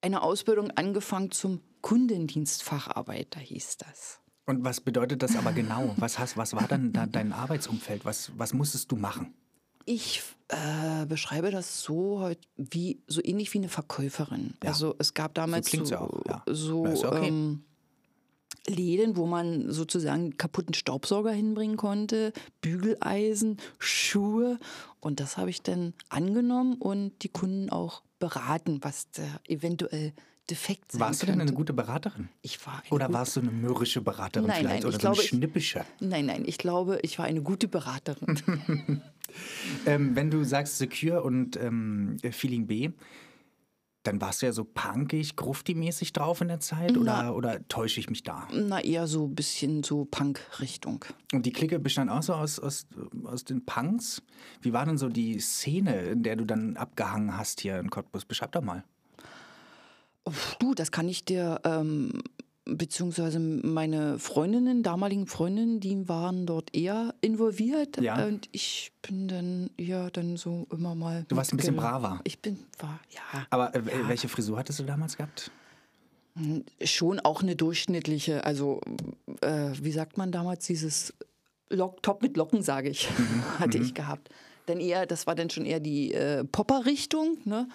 eine 0.02 0.22
Ausbildung 0.22 0.72
angefangen 0.72 1.32
zum 1.32 1.62
Kundendienstfacharbeiter, 1.82 3.40
hieß 3.40 3.78
das. 3.78 4.20
Und 4.50 4.64
was 4.64 4.82
bedeutet 4.82 5.22
das 5.22 5.36
aber 5.36 5.52
genau? 5.52 5.94
Was, 5.98 6.18
hast, 6.18 6.36
was 6.36 6.56
war 6.56 6.68
dann 6.68 6.92
da 6.92 7.06
dein 7.06 7.34
Arbeitsumfeld? 7.34 8.04
Was, 8.04 8.32
was 8.36 8.52
musstest 8.52 8.92
du 8.92 8.96
machen? 8.96 9.32
Ich 9.86 10.24
äh, 10.48 11.06
beschreibe 11.06 11.52
das 11.52 11.84
so 11.84 12.32
wie 12.58 13.00
so 13.06 13.22
ähnlich 13.24 13.54
wie 13.54 13.60
eine 13.60 13.70
Verkäuferin. 13.70 14.56
Ja. 14.64 14.72
Also 14.72 14.96
es 14.98 15.14
gab 15.14 15.36
damals 15.36 15.70
so, 15.70 15.84
ja 15.84 16.02
auch, 16.02 16.26
ja. 16.28 16.44
so 16.48 16.84
okay. 16.84 17.28
ähm, 17.28 17.62
Läden, 18.68 19.18
wo 19.18 19.28
man 19.28 19.72
sozusagen 19.72 20.36
kaputten 20.36 20.74
Staubsauger 20.74 21.32
hinbringen 21.32 21.78
konnte, 21.78 22.34
Bügeleisen, 22.62 23.58
Schuhe. 23.78 24.58
Und 25.00 25.20
das 25.20 25.38
habe 25.38 25.52
ich 25.52 25.62
dann 25.62 25.94
angenommen 26.10 26.74
und 26.74 27.22
die 27.22 27.30
Kunden 27.30 27.70
auch 27.70 28.02
beraten, 28.18 28.80
was 28.82 29.12
da 29.12 29.22
eventuell 29.48 30.14
defekt 30.50 30.92
sein 30.92 31.02
Warst 31.02 31.22
du 31.22 31.28
denn 31.28 31.40
eine 31.42 31.54
gute 31.54 31.74
Beraterin? 31.74 32.30
ich 32.42 32.66
war 32.66 32.82
eine 32.82 32.90
Oder 32.92 33.06
gute- 33.08 33.18
warst 33.20 33.36
du 33.36 33.40
eine 33.42 33.52
mürrische 33.52 34.02
Beraterin 34.02 34.48
Nein, 34.48 34.58
vielleicht? 34.62 34.84
nein, 34.84 34.94
oder 34.94 35.00
so 35.00 35.08
eine 35.10 35.18
ich- 35.18 35.28
schnippische? 35.30 35.86
Nein, 36.00 36.26
nein, 36.26 36.44
ich 36.46 36.58
glaube, 36.58 37.00
ich 37.04 37.18
war 37.20 37.26
eine 37.26 37.42
gute 37.42 37.68
Beraterin. 37.68 39.02
Ähm, 39.86 40.16
wenn 40.16 40.32
du 40.32 40.44
sagst 40.44 40.80
Secure 40.80 41.22
und 41.22 41.56
ähm, 41.56 42.18
Feeling 42.32 42.66
B, 42.66 42.90
dann 44.02 44.20
warst 44.22 44.42
du 44.42 44.48
ja 44.48 44.52
so 44.54 44.64
punkig, 44.64 45.36
grufti-mäßig 45.36 46.14
drauf 46.14 46.42
in 46.42 46.48
der 46.48 46.60
Zeit 46.62 46.98
oder, 46.98 47.36
oder 47.36 47.68
täusche 47.68 48.00
ich 48.00 48.10
mich 48.10 48.24
da? 48.24 48.48
Na, 48.52 48.80
eher 48.82 49.06
so 49.06 49.28
ein 49.28 49.36
bisschen 49.36 49.84
so 49.84 50.06
Punk-Richtung. 50.06 51.06
Und 51.32 51.46
die 51.46 51.52
Clique 51.52 51.78
bestand 51.78 52.10
auch 52.10 52.24
so 52.24 52.34
aus, 52.34 52.60
aus, 52.60 52.88
aus 53.24 53.44
den 53.44 53.66
Punks. 53.66 54.24
Wie 54.62 54.74
war 54.74 54.86
denn 54.88 54.98
so 54.98 55.10
die 55.10 55.40
Szene, 55.40 55.96
in 56.06 56.24
der 56.24 56.36
du 56.36 56.46
dann 56.46 56.76
abgehangen 56.76 57.38
hast 57.38 57.62
hier 57.62 57.78
in 57.80 57.92
Cottbus? 57.92 58.26
Beschreib 58.26 58.54
doch 58.54 58.64
mal. 58.64 58.84
Du, 60.60 60.74
das 60.76 60.92
kann 60.92 61.08
ich 61.10 61.26
dir, 61.26 61.60
ähm, 61.64 62.22
beziehungsweise 62.66 63.40
meine 63.40 64.20
Freundinnen, 64.20 64.84
damaligen 64.84 65.26
Freundinnen, 65.28 65.80
die 65.80 66.08
waren 66.08 66.46
dort 66.46 66.76
eher 66.76 67.16
involviert. 67.22 68.00
Ja. 68.00 68.26
Und 68.26 68.48
ich 68.52 68.92
bin 69.02 69.28
dann 69.28 69.70
eher 69.78 70.12
dann 70.12 70.38
so 70.38 70.68
immer 70.72 70.94
mal. 70.94 71.26
Du 71.30 71.36
warst 71.36 71.52
ein 71.54 71.58
bisschen 71.58 71.76
braver. 71.76 72.22
Ich 72.26 72.40
bin, 72.40 72.60
war, 72.78 73.00
ja, 73.10 73.48
Aber 73.50 73.74
äh, 73.76 73.82
welche 74.08 74.28
Frisur 74.28 74.58
hattest 74.58 74.80
du 74.80 74.84
damals 74.84 75.18
gehabt? 75.18 75.52
schon 76.84 77.20
auch 77.20 77.42
eine 77.42 77.56
durchschnittliche, 77.56 78.46
also, 78.46 78.80
äh, 79.42 79.72
wie 79.82 79.92
sagt 79.92 80.18
man 80.18 80.32
damals, 80.32 80.66
dieses 80.66 81.14
Lock, 81.70 82.02
Top 82.02 82.22
mit 82.22 82.38
Locken, 82.38 82.62
sage 82.62 82.90
ich, 82.90 83.10
Mhm, 83.18 83.44
hatte 83.60 83.78
ich 83.78 83.94
gehabt. 83.94 84.30
Denn 84.68 84.80
eher, 84.80 85.06
das 85.06 85.28
war 85.28 85.36
dann 85.36 85.50
schon 85.50 85.66
eher 85.66 85.80
die 85.80 86.14
äh, 86.14 86.44
Popper-Richtung, 86.46 87.38
ne? 87.46 87.68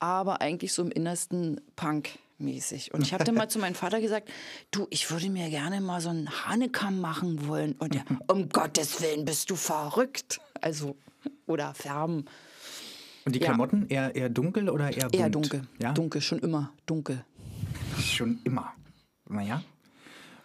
Aber 0.00 0.40
eigentlich 0.40 0.72
so 0.72 0.82
im 0.82 0.90
Innersten 0.90 1.60
Punk-mäßig. 1.76 2.92
Und 2.92 3.02
ich 3.02 3.12
habe 3.14 3.24
dann 3.24 3.34
mal 3.34 3.48
zu 3.48 3.58
meinem 3.58 3.74
Vater 3.74 4.00
gesagt, 4.00 4.30
du, 4.70 4.86
ich 4.90 5.10
würde 5.10 5.30
mir 5.30 5.48
gerne 5.50 5.80
mal 5.80 6.00
so 6.00 6.08
einen 6.08 6.28
Hanekamm 6.46 7.00
machen 7.00 7.46
wollen. 7.46 7.72
Und 7.74 7.94
er, 7.94 8.04
um 8.26 8.48
Gottes 8.48 9.00
Willen, 9.00 9.24
bist 9.24 9.50
du 9.50 9.56
verrückt. 9.56 10.40
Also, 10.60 10.96
oder 11.46 11.74
färben. 11.74 12.24
Und 13.24 13.34
die 13.34 13.40
Ja. 13.40 13.46
Klamotten 13.48 13.86
eher, 13.88 14.14
eher 14.16 14.28
dunkel 14.30 14.68
oder 14.70 14.90
eher 14.90 15.02
bunt? 15.08 15.14
Eher 15.14 15.30
dunkel. 15.30 15.62
Ja, 15.80 15.92
Dunkel, 15.92 16.20
schon 16.22 16.38
immer 16.40 16.72
dunkel. 16.86 17.24
schon 18.02 18.40
immer. 18.44 18.72
Naja. 19.28 19.62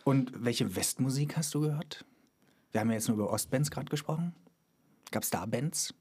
Und 0.04 0.32
welche 0.36 0.76
Westmusik 0.76 1.38
hast 1.38 1.54
du 1.56 1.62
gehört? 1.62 2.06
Wir 2.72 2.82
haben 2.82 2.90
ja 2.90 2.96
jetzt 2.96 3.08
nur 3.08 3.18
über 3.18 3.32
Ostbands 3.32 3.72
gerade 3.72 3.90
gesprochen. 3.90 4.36
Gab 5.12 5.24
es 5.24 5.30
da 5.30 5.46
Bands? 5.46 5.94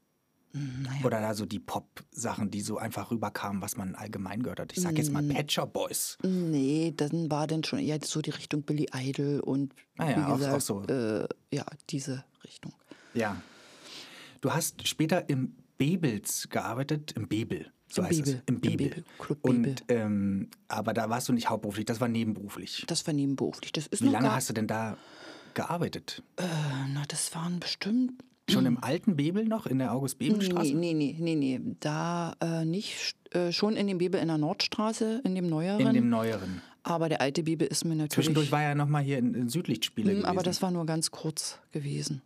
Oder 1.03 1.21
da 1.21 1.33
so 1.33 1.45
die 1.45 1.59
Pop-Sachen, 1.59 2.49
die 2.51 2.61
so 2.61 2.77
einfach 2.77 3.11
rüberkamen, 3.11 3.61
was 3.61 3.77
man 3.77 3.95
allgemein 3.95 4.41
gehört 4.43 4.59
hat. 4.59 4.71
Ich 4.73 4.81
sag 4.81 4.97
jetzt 4.97 5.11
mal 5.11 5.21
Mm. 5.21 5.49
Shop 5.49 5.73
Boys. 5.73 6.17
Nee, 6.23 6.93
dann 6.95 7.29
war 7.29 7.47
dann 7.47 7.63
schon 7.63 7.79
eher 7.79 7.99
so 8.03 8.21
die 8.21 8.29
Richtung 8.31 8.63
Billy 8.63 8.87
Idol 8.93 9.39
und 9.41 9.73
Ah 9.97 10.09
ja, 10.09 10.17
wie 10.39 10.45
auch- 10.45 10.51
auch 10.53 10.61
so. 10.61 10.83
Äh, 10.83 11.27
ja, 11.53 11.65
diese 11.89 12.23
Richtung. 12.43 12.73
Ja. 13.13 13.41
Du 14.41 14.51
hast 14.53 14.87
später 14.87 15.27
im 15.29 15.55
Bebels 15.77 16.47
gearbeitet, 16.49 17.11
im 17.13 17.27
Bebel. 17.27 17.71
So 17.87 18.01
Im 18.01 18.07
heißt 18.07 18.23
Bebel, 18.25 18.33
es. 18.35 18.43
Im 18.47 18.55
im 18.55 18.61
Bebel. 18.61 18.89
Bebel, 18.89 19.03
Club 19.19 19.37
Und, 19.41 19.61
Bebel. 19.63 19.75
ähm, 19.89 20.49
aber 20.67 20.93
da 20.93 21.09
warst 21.09 21.29
du 21.29 21.33
nicht 21.33 21.49
hauptberuflich, 21.49 21.85
das 21.85 21.99
war 22.01 22.07
nebenberuflich. 22.07 22.83
Das 22.87 23.05
war 23.07 23.13
nebenberuflich. 23.13 23.71
Das 23.73 23.87
ist 23.87 24.01
Wie 24.01 24.07
lange 24.09 24.31
hast 24.33 24.49
du 24.49 24.53
denn 24.53 24.67
da 24.67 24.97
gearbeitet? 25.53 26.23
äh, 26.37 26.43
na, 26.93 27.03
das 27.07 27.33
waren 27.35 27.59
bestimmt 27.59 28.13
Schon 28.49 28.65
im 28.67 28.77
alten 28.83 29.15
Bebel 29.15 29.45
noch, 29.45 29.65
in 29.65 29.79
der 29.79 29.91
August-Bebel-Straße? 29.93 30.75
Nee, 30.75 30.93
nee, 30.93 31.15
nee, 31.19 31.35
nee, 31.35 31.57
nee. 31.59 31.75
Da 31.79 32.35
äh, 32.41 32.63
nicht. 32.65 33.15
Äh, 33.31 33.51
schon 33.51 33.75
in 33.75 33.87
dem 33.87 33.97
Bibel 33.97 34.19
in 34.21 34.27
der 34.27 34.37
Nordstraße, 34.37 35.21
in 35.23 35.33
dem 35.35 35.47
neueren. 35.47 35.79
In 35.87 35.93
dem 35.93 36.09
neueren. 36.09 36.61
aber 36.83 37.09
der 37.09 37.21
alte 37.21 37.41
Bibel 37.43 37.67
ist 37.67 37.83
mir 37.85 37.95
natürlich. 37.95 38.11
Zwischendurch 38.13 38.51
war 38.51 38.61
ja 38.61 38.75
noch 38.75 38.87
mal 38.87 39.01
hier 39.03 39.17
in, 39.17 39.33
in 39.33 39.49
Südlichtspiele 39.49 40.07
Mm, 40.09 40.11
gewesen. 40.11 40.25
aber 40.27 40.43
das 40.43 40.61
war 40.61 40.69
nur 40.71 40.85
ganz 40.85 41.09
kurz 41.11 41.57
gewesen. 41.71 42.21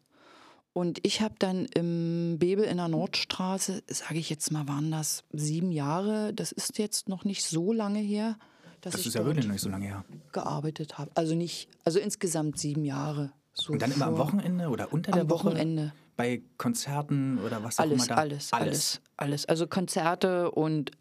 Und 0.74 1.00
ich 1.04 1.22
habe 1.22 1.36
dann 1.40 1.66
im 1.74 2.36
Bebel 2.38 2.66
in 2.66 2.78
der 2.78 2.90
Nordstraße, 2.90 3.82
sage 3.88 4.20
ich 4.20 4.30
jetzt 4.30 4.52
mal, 4.52 4.68
waren 4.68 4.92
das 4.92 5.24
sieben 5.32 5.72
Jahre. 5.72 6.34
Das 6.34 6.52
ist 6.52 6.78
jetzt 6.78 7.08
noch 7.10 7.24
nicht 7.26 7.44
so 7.46 7.72
lange 7.74 8.00
her, 8.00 8.38
dass 8.82 8.92
das 8.92 9.02
ich 9.02 9.08
ist 9.08 9.14
ja 9.16 9.26
wirklich 9.26 9.46
noch 9.46 9.54
nicht 9.54 9.62
so 9.64 9.70
lange 9.70 9.86
her. 9.86 10.04
gearbeitet 10.34 10.98
habe. 10.98 11.10
Also 11.16 11.34
nicht, 11.34 11.70
also 11.86 11.98
insgesamt 12.00 12.60
sieben 12.60 12.84
Jahre. 12.86 13.32
So 13.54 13.74
Und 13.74 13.82
dann 13.82 13.92
immer 13.92 14.08
am 14.08 14.18
Wochenende 14.18 14.68
oder 14.70 14.94
unter 14.94 15.12
Am 15.14 15.20
der 15.20 15.30
Woche? 15.30 15.46
Wochenende. 15.48 15.94
Bei 16.20 16.42
Konzerten 16.58 17.40
oder 17.40 17.64
was 17.64 17.80
auch 17.80 17.86
immer 17.86 17.94
Alles, 17.94 18.08
da? 18.08 18.16
alles, 18.16 18.52
alles, 18.54 19.02
alles. 19.16 19.46
Also 19.46 19.68
Konzerte 19.68 20.52
und 20.52 20.92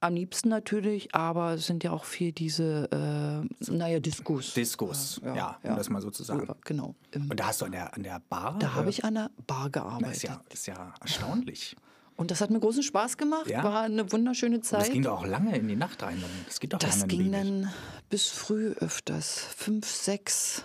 am 0.00 0.14
liebsten 0.14 0.50
natürlich, 0.50 1.14
aber 1.14 1.54
es 1.54 1.66
sind 1.66 1.82
ja 1.82 1.92
auch 1.92 2.04
viel 2.04 2.32
diese, 2.32 2.86
äh, 2.92 3.70
naja, 3.72 4.00
Diskos. 4.00 4.52
Diskos, 4.52 5.18
ja, 5.24 5.58
um 5.62 5.76
das 5.76 5.88
mal 5.88 6.02
so 6.02 6.10
zu 6.10 6.22
sagen. 6.24 6.44
Ja, 6.46 6.54
genau. 6.62 6.94
Im, 7.12 7.30
Und 7.30 7.40
da 7.40 7.46
hast 7.46 7.62
du 7.62 7.64
an 7.64 7.72
der, 7.72 7.94
an 7.94 8.02
der 8.02 8.20
Bar? 8.28 8.56
da 8.58 8.66
äh, 8.66 8.70
habe 8.72 8.90
ich 8.90 9.02
an 9.02 9.14
der 9.14 9.30
Bar 9.46 9.70
Das 9.70 9.82
gearbeitet. 9.82 10.16
ist 10.16 10.22
ja, 10.24 10.40
ist 10.52 10.66
ja 10.66 10.94
erstaunlich. 11.00 11.74
Und 12.16 12.30
das 12.30 12.42
hat 12.42 12.50
mir 12.50 12.60
großen 12.60 12.82
Spaß 12.82 13.16
gemacht, 13.16 13.48
Ja? 13.48 13.64
war 13.64 13.80
eine 13.82 14.12
wunderschöne 14.12 14.56
Und 14.56 14.62
das 14.64 14.68
Zeit. 14.84 14.92
ging 14.92 15.02
doch 15.04 15.20
auch 15.22 15.26
lange 15.26 15.56
in 15.56 15.68
die 15.68 15.76
Nacht 15.76 16.02
rein. 16.02 16.22
Das 16.46 16.60
geht 16.60 16.74
doch 16.74 16.78
Das 16.78 17.06
ging 17.08 17.32
dann 17.32 17.72
bis 18.10 18.28
früh 18.28 18.72
öfters, 18.72 19.38
fünf, 19.56 19.86
sechs. 19.86 20.62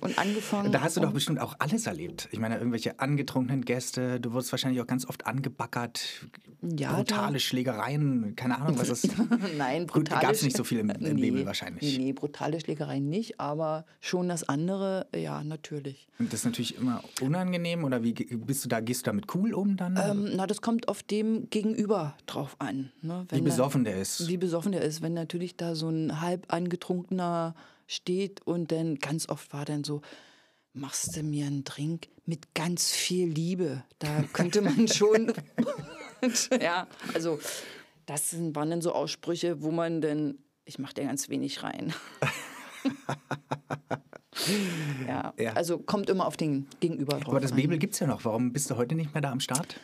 Und 0.00 0.18
angefangen. 0.18 0.72
Da 0.72 0.80
hast 0.80 0.96
du 0.96 1.00
doch 1.02 1.12
bestimmt 1.12 1.38
auch 1.38 1.56
alles 1.58 1.86
erlebt. 1.86 2.28
Ich 2.32 2.38
meine, 2.38 2.56
irgendwelche 2.56 2.98
angetrunkenen 3.00 3.64
Gäste, 3.64 4.18
du 4.18 4.32
wurdest 4.32 4.50
wahrscheinlich 4.52 4.80
auch 4.80 4.86
ganz 4.86 5.06
oft 5.06 5.26
angebackert, 5.26 6.26
Ja, 6.62 6.94
brutale 6.94 7.34
da- 7.34 7.38
Schlägereien, 7.38 8.34
keine 8.34 8.58
Ahnung, 8.60 8.78
was 8.78 8.88
das 8.88 9.02
Nein, 9.58 9.82
Gut, 9.86 10.04
brutale 10.04 10.22
gab's 10.26 10.42
nicht 10.42 10.56
so 10.56 10.64
viel 10.64 10.78
im- 10.78 10.88
im 10.90 11.00
nee, 11.16 11.20
Bebel 11.20 11.44
wahrscheinlich. 11.44 11.98
Nee, 11.98 12.12
brutale 12.14 12.60
Schlägereien 12.60 13.08
nicht, 13.10 13.40
aber 13.40 13.84
schon 14.00 14.28
das 14.28 14.48
andere, 14.48 15.06
ja, 15.14 15.44
natürlich. 15.44 16.08
Und 16.18 16.32
das 16.32 16.40
ist 16.40 16.46
natürlich 16.46 16.78
immer 16.78 17.02
unangenehm 17.20 17.84
oder 17.84 18.02
wie 18.02 18.12
bist 18.14 18.64
du 18.64 18.68
da, 18.70 18.80
gehst 18.80 19.02
du 19.06 19.10
damit 19.10 19.34
cool 19.34 19.52
um 19.52 19.76
dann? 19.76 19.98
Ähm, 20.02 20.30
na, 20.34 20.46
das 20.46 20.62
kommt 20.62 20.88
auf 20.88 21.02
dem 21.02 21.50
Gegenüber 21.50 22.16
drauf 22.26 22.56
an. 22.58 22.90
Ne? 23.02 23.26
wie 23.30 23.40
besoffen 23.42 23.84
der 23.84 23.96
ist. 24.00 24.28
Wie 24.28 24.38
besoffen 24.38 24.72
der 24.72 24.82
ist, 24.82 25.02
wenn 25.02 25.12
natürlich 25.14 25.56
da 25.56 25.74
so 25.74 25.90
ein 25.90 26.20
halb 26.22 26.46
angetrunkener 26.52 27.54
steht 27.92 28.40
und 28.46 28.72
dann 28.72 28.96
ganz 28.96 29.28
oft 29.28 29.52
war 29.52 29.64
dann 29.64 29.84
so, 29.84 30.02
machst 30.72 31.16
du 31.16 31.22
mir 31.22 31.46
einen 31.46 31.64
Drink 31.64 32.08
mit 32.24 32.54
ganz 32.54 32.90
viel 32.92 33.28
Liebe. 33.28 33.82
Da 33.98 34.24
könnte 34.32 34.62
man 34.62 34.88
schon, 34.92 35.32
ja, 36.60 36.86
also 37.14 37.38
das 38.06 38.34
waren 38.54 38.70
dann 38.70 38.82
so 38.82 38.92
Aussprüche, 38.92 39.62
wo 39.62 39.70
man 39.70 40.00
dann, 40.00 40.38
ich 40.64 40.78
mach 40.78 40.92
dir 40.92 41.04
ganz 41.04 41.28
wenig 41.28 41.62
rein. 41.62 41.92
ja, 45.06 45.32
Ja. 45.38 45.52
also 45.52 45.78
kommt 45.78 46.10
immer 46.10 46.26
auf 46.26 46.36
den 46.36 46.66
Gegenüber 46.80 47.18
drauf 47.18 47.28
Aber 47.28 47.40
das. 47.40 47.52
Bebel 47.52 47.78
gibt 47.78 47.94
es 47.94 48.00
ja 48.00 48.06
noch. 48.06 48.24
Warum 48.24 48.52
bist 48.52 48.70
du 48.70 48.76
heute 48.76 48.94
nicht 48.94 49.14
mehr 49.14 49.20
da 49.22 49.30
am 49.30 49.40
Start? 49.40 49.76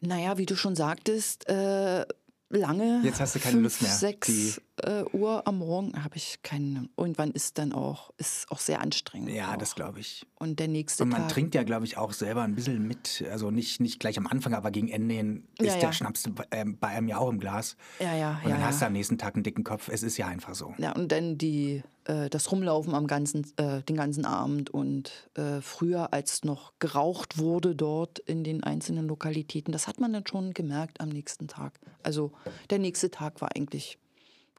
Naja, 0.00 0.36
wie 0.38 0.46
du 0.46 0.56
schon 0.56 0.74
sagtest, 0.74 1.48
äh, 1.48 2.04
lange. 2.50 3.00
Jetzt 3.04 3.20
hast 3.20 3.34
du 3.34 3.38
keine 3.38 3.52
fünf, 3.52 3.62
Lust 3.64 3.82
mehr. 3.82 3.90
Sechs 3.90 4.60
äh, 4.82 5.04
Uhr 5.12 5.46
am 5.46 5.58
Morgen 5.58 6.02
habe 6.02 6.16
ich 6.16 6.40
keinen. 6.42 6.88
Irgendwann 6.96 7.30
ist 7.30 7.58
dann 7.58 7.72
auch, 7.72 8.10
ist 8.16 8.50
auch 8.50 8.58
sehr 8.58 8.80
anstrengend. 8.80 9.30
Ja, 9.30 9.52
auch. 9.52 9.56
das 9.56 9.74
glaube 9.74 10.00
ich. 10.00 10.26
Und 10.38 10.58
der 10.60 10.68
nächste 10.68 11.02
Und 11.04 11.10
man 11.10 11.22
Tag. 11.22 11.30
trinkt 11.30 11.54
ja, 11.54 11.62
glaube 11.62 11.84
ich, 11.86 11.96
auch 11.96 12.12
selber 12.12 12.42
ein 12.42 12.54
bisschen 12.54 12.86
mit. 12.86 13.24
Also 13.30 13.50
nicht, 13.50 13.80
nicht 13.80 14.00
gleich 14.00 14.18
am 14.18 14.26
Anfang, 14.26 14.54
aber 14.54 14.70
gegen 14.70 14.88
Ende 14.88 15.14
hin 15.14 15.48
ist 15.58 15.66
Ja, 15.66 15.72
der 15.74 15.82
ja. 15.82 15.92
Schnaps 15.92 16.24
ähm, 16.50 16.76
bei 16.78 16.88
einem 16.88 17.08
ja 17.08 17.18
auch 17.18 17.28
im 17.28 17.38
Glas. 17.38 17.76
Ja, 18.00 18.14
ja, 18.14 18.40
Und 18.42 18.50
ja. 18.50 18.56
dann 18.56 18.64
hast 18.66 18.80
du 18.80 18.84
ja. 18.84 18.86
am 18.88 18.92
nächsten 18.92 19.18
Tag 19.18 19.34
einen 19.34 19.44
dicken 19.44 19.64
Kopf. 19.64 19.88
Es 19.88 20.02
ist 20.02 20.16
ja 20.16 20.26
einfach 20.26 20.54
so. 20.54 20.74
ja, 20.78 20.92
und 20.92 21.12
dann 21.12 21.38
die, 21.38 21.82
äh, 22.04 22.28
das 22.28 22.50
Rumlaufen 22.50 22.94
am 22.94 23.06
ganzen, 23.06 23.46
äh, 23.56 23.82
den 23.82 23.96
ganzen 23.96 24.24
Abend 24.26 24.70
und 24.70 25.30
äh, 25.34 25.60
früher, 25.60 26.12
als 26.12 26.44
noch 26.44 26.72
geraucht 26.78 27.38
wurde 27.38 27.74
dort 27.74 28.18
in 28.18 28.44
den 28.44 28.62
einzelnen 28.64 29.06
Lokalitäten, 29.06 29.72
das 29.72 29.86
hat 29.88 30.00
man 30.00 30.12
dann 30.12 30.26
schon 30.26 30.52
gemerkt 30.52 31.00
am 31.00 31.08
nächsten 31.08 31.48
Tag. 31.48 31.78
Also 32.02 32.32
der 32.70 32.78
nächste 32.80 33.10
Tag 33.10 33.40
war 33.40 33.50
eigentlich, 33.56 33.98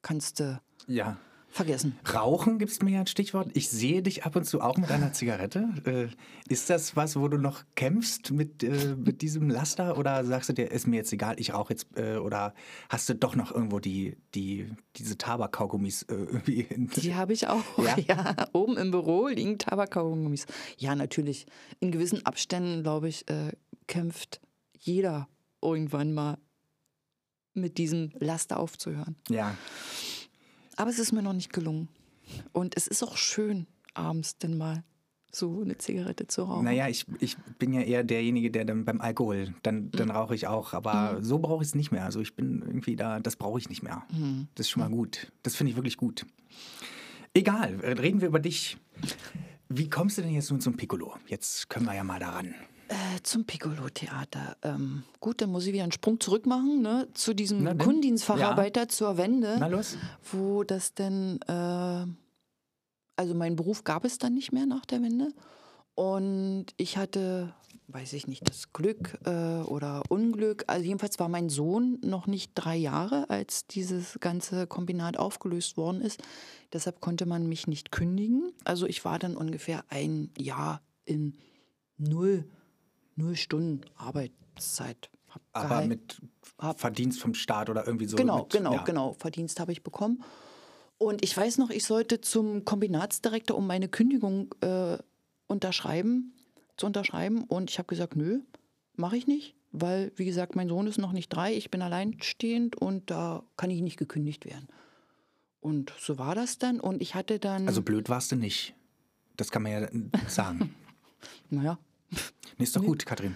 kannst 0.05 0.39
du 0.39 0.61
Ja. 0.87 1.17
vergessen. 1.49 1.97
Rauchen 2.13 2.59
gibst 2.59 2.83
mir 2.83 2.91
ja 2.91 2.99
ein 2.99 3.07
Stichwort. 3.07 3.49
Ich 3.53 3.69
sehe 3.69 4.01
dich 4.03 4.23
ab 4.25 4.35
und 4.35 4.43
zu 4.45 4.59
auch 4.61 4.77
mit 4.77 4.91
einer 4.91 5.13
Zigarette. 5.13 5.69
Äh, 5.85 6.07
ist 6.51 6.69
das 6.69 6.95
was, 6.95 7.15
wo 7.15 7.27
du 7.29 7.37
noch 7.37 7.63
kämpfst 7.75 8.31
mit, 8.31 8.61
äh, 8.61 8.93
mit 8.95 9.21
diesem 9.21 9.49
Laster 9.49 9.97
oder 9.97 10.23
sagst 10.25 10.49
du 10.49 10.53
dir, 10.53 10.69
ist 10.69 10.85
mir 10.85 10.97
jetzt 10.97 11.11
egal, 11.13 11.39
ich 11.39 11.53
rauche 11.53 11.71
jetzt 11.73 11.87
äh, 11.97 12.17
oder 12.17 12.53
hast 12.89 13.07
du 13.09 13.15
doch 13.15 13.35
noch 13.35 13.51
irgendwo 13.53 13.79
die, 13.79 14.17
die, 14.35 14.69
diese 14.97 15.17
Tabakkaugummis 15.17 16.03
äh, 16.03 16.13
irgendwie? 16.15 16.61
In 16.61 16.87
Die 16.89 17.15
habe 17.15 17.31
ich 17.33 17.47
auch. 17.47 17.63
Ja? 17.77 17.95
Ja? 18.07 18.35
oben 18.53 18.77
im 18.77 18.91
Büro 18.91 19.27
liegen 19.29 19.57
Tabakkaugummis. 19.57 20.45
Ja, 20.77 20.93
natürlich. 20.93 21.45
In 21.79 21.91
gewissen 21.91 22.25
Abständen, 22.25 22.83
glaube 22.83 23.07
ich, 23.07 23.27
äh, 23.29 23.53
kämpft 23.87 24.41
jeder 24.77 25.29
irgendwann 25.63 26.13
mal 26.13 26.37
mit 27.57 27.77
diesem 27.77 28.11
Laster 28.19 28.59
aufzuhören. 28.59 29.15
ja. 29.29 29.55
Aber 30.77 30.89
es 30.89 30.99
ist 30.99 31.11
mir 31.11 31.21
noch 31.21 31.33
nicht 31.33 31.53
gelungen. 31.53 31.89
Und 32.53 32.75
es 32.75 32.87
ist 32.87 33.03
auch 33.03 33.17
schön, 33.17 33.67
abends 33.93 34.37
denn 34.37 34.57
mal 34.57 34.83
so 35.31 35.61
eine 35.61 35.77
Zigarette 35.77 36.27
zu 36.27 36.43
rauchen. 36.43 36.63
Naja, 36.63 36.87
ich, 36.87 37.05
ich 37.19 37.37
bin 37.59 37.73
ja 37.73 37.81
eher 37.81 38.03
derjenige, 38.03 38.51
der 38.51 38.65
dann 38.65 38.85
beim 38.85 39.01
Alkohol, 39.01 39.53
dann, 39.63 39.91
dann 39.91 40.09
rauche 40.09 40.33
ich 40.33 40.47
auch, 40.47 40.73
aber 40.73 41.17
so 41.21 41.39
brauche 41.39 41.61
ich 41.61 41.69
es 41.69 41.75
nicht 41.75 41.91
mehr. 41.91 42.05
Also 42.05 42.21
ich 42.21 42.35
bin 42.35 42.63
irgendwie 42.65 42.95
da, 42.95 43.19
das 43.19 43.35
brauche 43.35 43.59
ich 43.59 43.69
nicht 43.69 43.83
mehr. 43.83 44.03
Das 44.55 44.67
ist 44.67 44.69
schon 44.69 44.81
mal 44.81 44.89
gut. 44.89 45.31
Das 45.43 45.55
finde 45.55 45.71
ich 45.71 45.77
wirklich 45.77 45.97
gut. 45.97 46.25
Egal, 47.33 47.81
äh, 47.81 47.91
reden 47.93 48.21
wir 48.21 48.29
über 48.29 48.39
dich. 48.39 48.77
Wie 49.67 49.89
kommst 49.89 50.17
du 50.17 50.21
denn 50.21 50.33
jetzt 50.33 50.49
nun 50.51 50.61
zum 50.61 50.77
Piccolo? 50.77 51.15
Jetzt 51.27 51.69
können 51.69 51.85
wir 51.85 51.93
ja 51.93 52.03
mal 52.03 52.19
daran. 52.19 52.55
Zum 53.25 53.45
Piccolo-Theater. 53.45 54.55
Ähm, 54.61 55.03
gut, 55.19 55.41
dann 55.41 55.49
muss 55.49 55.65
ich 55.65 55.73
wieder 55.73 55.81
einen 55.81 55.91
Sprung 55.91 56.19
zurück 56.19 56.45
machen, 56.45 56.83
ne? 56.83 57.07
Zu 57.15 57.33
diesem 57.33 57.63
Na? 57.63 57.73
Kundendienstfacharbeiter 57.73 58.87
zur 58.87 59.17
Wende. 59.17 59.57
Na 59.59 59.65
los. 59.65 59.97
wo 60.31 60.63
das 60.63 60.93
denn, 60.93 61.39
äh, 61.47 62.05
also 63.15 63.33
meinen 63.33 63.55
Beruf 63.55 63.83
gab 63.83 64.05
es 64.05 64.19
dann 64.19 64.35
nicht 64.35 64.51
mehr 64.51 64.67
nach 64.67 64.85
der 64.85 65.01
Wende. 65.01 65.29
Und 65.95 66.67
ich 66.77 66.97
hatte, 66.97 67.51
weiß 67.87 68.13
ich 68.13 68.27
nicht, 68.27 68.47
das 68.47 68.73
Glück 68.73 69.17
äh, 69.25 69.63
oder 69.63 70.03
Unglück. 70.09 70.63
Also 70.67 70.85
jedenfalls 70.85 71.17
war 71.17 71.27
mein 71.27 71.49
Sohn 71.49 71.97
noch 72.03 72.27
nicht 72.27 72.51
drei 72.53 72.75
Jahre, 72.75 73.27
als 73.31 73.65
dieses 73.65 74.19
ganze 74.19 74.67
Kombinat 74.67 75.17
aufgelöst 75.17 75.77
worden 75.77 76.01
ist. 76.01 76.21
Deshalb 76.73 77.01
konnte 77.01 77.25
man 77.25 77.49
mich 77.49 77.65
nicht 77.65 77.91
kündigen. 77.91 78.51
Also 78.65 78.85
ich 78.85 79.03
war 79.03 79.17
dann 79.17 79.35
ungefähr 79.35 79.83
ein 79.89 80.29
Jahr 80.37 80.83
in 81.05 81.33
null, 81.97 82.45
null 83.15 83.35
Stunden 83.35 83.81
Arbeitszeit. 83.95 85.09
Hab 85.29 85.41
Aber 85.53 85.67
Gehalt- 85.69 85.87
mit 85.87 86.21
Verdienst 86.77 87.19
vom 87.19 87.33
Staat 87.33 87.69
oder 87.69 87.85
irgendwie 87.85 88.05
so. 88.05 88.15
Genau, 88.17 88.39
mit, 88.43 88.51
genau, 88.51 88.73
ja. 88.73 88.83
genau. 88.83 89.13
Verdienst 89.13 89.59
habe 89.59 89.71
ich 89.71 89.83
bekommen. 89.83 90.23
Und 90.97 91.23
ich 91.23 91.35
weiß 91.35 91.57
noch, 91.57 91.69
ich 91.69 91.83
sollte 91.83 92.21
zum 92.21 92.63
Kombinatsdirektor, 92.63 93.57
um 93.57 93.67
meine 93.67 93.89
Kündigung 93.89 94.53
äh, 94.61 94.97
unterschreiben, 95.47 96.33
zu 96.77 96.85
unterschreiben. 96.85 97.43
Und 97.43 97.69
ich 97.69 97.77
habe 97.79 97.87
gesagt, 97.87 98.15
nö, 98.15 98.39
mache 98.95 99.17
ich 99.17 99.27
nicht, 99.27 99.55
weil, 99.73 100.13
wie 100.15 100.23
gesagt, 100.23 100.55
mein 100.55 100.69
Sohn 100.69 100.87
ist 100.87 100.97
noch 100.97 101.11
nicht 101.11 101.27
drei, 101.29 101.53
ich 101.53 101.69
bin 101.69 101.81
alleinstehend 101.81 102.77
und 102.77 103.11
da 103.11 103.43
kann 103.57 103.69
ich 103.69 103.81
nicht 103.81 103.97
gekündigt 103.97 104.45
werden. 104.45 104.67
Und 105.59 105.93
so 105.99 106.17
war 106.17 106.33
das 106.35 106.59
dann. 106.59 106.79
Und 106.79 107.01
ich 107.01 107.13
hatte 107.15 107.39
dann, 107.39 107.67
Also 107.67 107.81
blöd 107.81 108.07
warst 108.07 108.31
du 108.31 108.37
nicht. 108.37 108.73
Das 109.35 109.51
kann 109.51 109.63
man 109.63 109.71
ja 109.73 109.89
sagen. 110.29 110.73
naja, 111.49 111.77
Nee, 112.57 112.63
ist 112.63 112.75
doch 112.75 112.83
gut, 112.83 113.05
Katrin. 113.05 113.35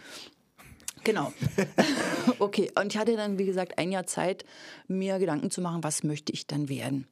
Genau. 1.04 1.34
okay, 2.40 2.72
und 2.80 2.94
ich 2.94 2.98
hatte 2.98 3.16
dann, 3.16 3.38
wie 3.38 3.46
gesagt, 3.46 3.78
ein 3.78 3.92
Jahr 3.92 4.06
Zeit, 4.06 4.46
mir 4.88 5.20
Gedanken 5.20 5.50
zu 5.52 5.62
machen, 5.62 5.84
was 5.84 6.04
möchte 6.04 6.34
ich 6.34 6.48
dann 6.48 6.70
werden. 6.70 7.08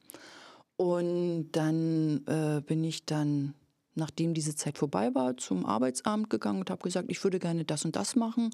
Und 0.76 1.50
dann 1.52 2.24
äh, 2.26 2.60
bin 2.60 2.84
ich 2.84 3.04
dann, 3.04 3.54
nachdem 3.94 4.34
diese 4.34 4.54
Zeit 4.54 4.78
vorbei 4.78 5.14
war, 5.14 5.36
zum 5.36 5.66
Arbeitsamt 5.66 6.30
gegangen 6.30 6.60
und 6.60 6.70
habe 6.70 6.82
gesagt, 6.82 7.10
ich 7.10 7.22
würde 7.24 7.38
gerne 7.38 7.64
das 7.64 7.84
und 7.84 7.96
das 7.96 8.14
machen. 8.14 8.50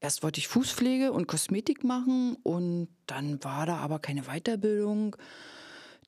Erst 0.00 0.22
wollte 0.22 0.38
ich 0.38 0.46
Fußpflege 0.46 1.12
und 1.12 1.26
Kosmetik 1.26 1.82
machen 1.82 2.36
und 2.44 2.88
dann 3.06 3.42
war 3.42 3.66
da 3.66 3.78
aber 3.78 3.98
keine 3.98 4.22
Weiterbildung. 4.22 5.16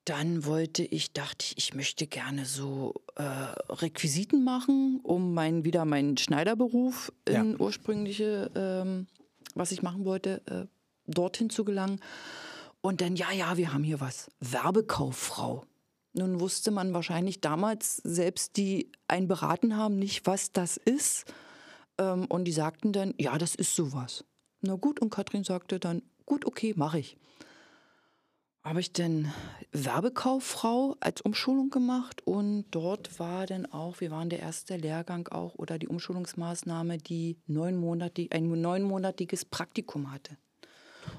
Dann 0.04 0.44
wollte 0.44 0.82
ich, 0.82 1.12
dachte 1.12 1.44
ich, 1.46 1.58
ich 1.58 1.74
möchte 1.74 2.06
gerne 2.06 2.46
so 2.46 2.94
äh, 3.16 3.22
Requisiten 3.22 4.44
machen, 4.44 5.00
um 5.02 5.34
mein, 5.34 5.64
wieder 5.64 5.84
meinen 5.84 6.16
Schneiderberuf 6.16 7.12
in 7.26 7.52
Ja. 7.52 7.58
ursprüngliche, 7.58 8.50
ähm, 8.54 9.06
was 9.54 9.72
ich 9.72 9.82
machen 9.82 10.04
wollte, 10.04 10.42
äh, 10.46 10.66
dorthin 11.06 11.50
zu 11.50 11.64
gelangen. 11.64 12.00
Und 12.80 13.02
dann, 13.02 13.14
ja, 13.14 13.30
ja, 13.30 13.56
wir 13.58 13.72
haben 13.74 13.84
hier 13.84 14.00
was. 14.00 14.30
Werbekauffrau. 14.40 15.64
Nun 16.12 16.40
wusste 16.40 16.70
man 16.70 16.94
wahrscheinlich 16.94 17.40
damals, 17.40 17.98
selbst 17.98 18.56
die 18.56 18.90
einen 19.06 19.28
beraten 19.28 19.76
haben, 19.76 19.98
nicht, 19.98 20.26
was 20.26 20.50
das 20.50 20.76
ist. 20.76 21.32
Ähm, 21.98 22.24
und 22.24 22.44
die 22.44 22.52
sagten 22.52 22.92
dann, 22.92 23.14
ja, 23.18 23.36
das 23.38 23.54
ist 23.54 23.76
sowas. 23.76 24.24
Na 24.62 24.74
gut, 24.76 25.00
und 25.00 25.10
Katrin 25.10 25.44
sagte 25.44 25.78
dann, 25.78 26.02
gut, 26.26 26.46
okay, 26.46 26.72
mache 26.76 26.98
ich. 26.98 27.16
Habe 28.62 28.80
ich 28.80 28.92
dann 28.92 29.32
Werbekauffrau 29.72 30.96
als 31.00 31.22
Umschulung 31.22 31.70
gemacht 31.70 32.20
und 32.26 32.66
dort 32.70 33.18
war 33.18 33.46
dann 33.46 33.64
auch, 33.64 34.00
wir 34.00 34.10
waren 34.10 34.28
der 34.28 34.40
erste 34.40 34.76
Lehrgang 34.76 35.28
auch 35.28 35.54
oder 35.54 35.78
die 35.78 35.88
Umschulungsmaßnahme, 35.88 36.98
die 36.98 37.38
neun 37.46 37.76
Monate, 37.76 38.28
ein 38.30 38.48
neunmonatiges 38.48 39.46
Praktikum 39.46 40.12
hatte. 40.12 40.36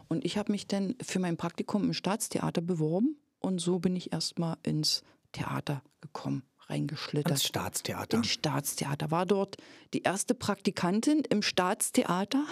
Und 0.07 0.23
ich 0.23 0.37
habe 0.37 0.51
mich 0.51 0.67
dann 0.67 0.95
für 1.01 1.17
mein 1.17 1.35
Praktikum 1.35 1.83
im 1.83 1.93
Staatstheater 1.93 2.61
beworben 2.61 3.17
und 3.39 3.59
so 3.59 3.79
bin 3.79 3.95
ich 3.95 4.13
erstmal 4.13 4.57
ins 4.61 5.03
Theater 5.31 5.81
gekommen, 5.99 6.43
reingeschlittert. 6.67 7.31
Ans 7.31 7.43
Staatstheater. 7.43 8.17
Ins 8.17 8.27
Staatstheater. 8.27 9.09
War 9.09 9.25
dort 9.25 9.57
die 9.95 10.03
erste 10.03 10.35
Praktikantin 10.35 11.23
im 11.29 11.41
Staatstheater. 11.41 12.45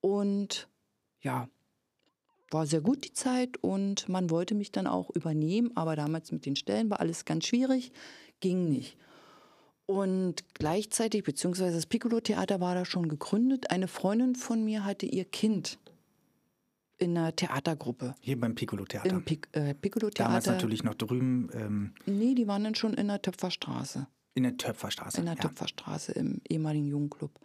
Und 0.00 0.68
ja, 1.20 1.48
war 2.50 2.66
sehr 2.66 2.80
gut 2.80 3.04
die 3.04 3.12
Zeit 3.12 3.56
und 3.58 4.08
man 4.08 4.30
wollte 4.30 4.54
mich 4.54 4.72
dann 4.72 4.86
auch 4.86 5.10
übernehmen, 5.10 5.70
aber 5.74 5.96
damals 5.96 6.32
mit 6.32 6.46
den 6.46 6.56
Stellen 6.56 6.90
war 6.90 7.00
alles 7.00 7.24
ganz 7.24 7.46
schwierig, 7.46 7.92
ging 8.40 8.68
nicht. 8.68 8.96
Und 9.86 10.44
gleichzeitig, 10.54 11.24
beziehungsweise 11.24 11.74
das 11.74 11.86
Piccolo-Theater 11.86 12.60
war 12.60 12.74
da 12.74 12.84
schon 12.84 13.08
gegründet. 13.08 13.70
Eine 13.70 13.86
Freundin 13.88 14.34
von 14.34 14.64
mir 14.64 14.84
hatte 14.84 15.04
ihr 15.04 15.26
Kind 15.26 15.78
in 16.96 17.18
einer 17.18 17.36
Theatergruppe. 17.36 18.14
Hier 18.20 18.40
beim 18.40 18.54
Piccolo-Theater. 18.54 19.10
Im 19.10 19.24
Pic 19.24 19.48
äh, 19.52 19.74
Piccolo-Theater. 19.74 20.24
Damals 20.24 20.46
natürlich 20.46 20.84
noch 20.84 20.94
drüben 20.94 21.50
ähm, 21.52 21.94
Nee, 22.06 22.34
die 22.34 22.46
waren 22.46 22.64
dann 22.64 22.74
schon 22.74 22.94
in 22.94 23.08
der 23.08 23.20
Töpferstraße. 23.20 24.06
in 24.34 24.44
der 24.44 24.56
Töpferstraße. 24.56 25.18
In 25.18 25.26
der 25.26 25.34
ja. 25.34 25.40
Töpferstraße 25.40 26.12
im 26.12 26.40
ehemaligen 26.48 26.86
Jugendclub. 26.86 27.38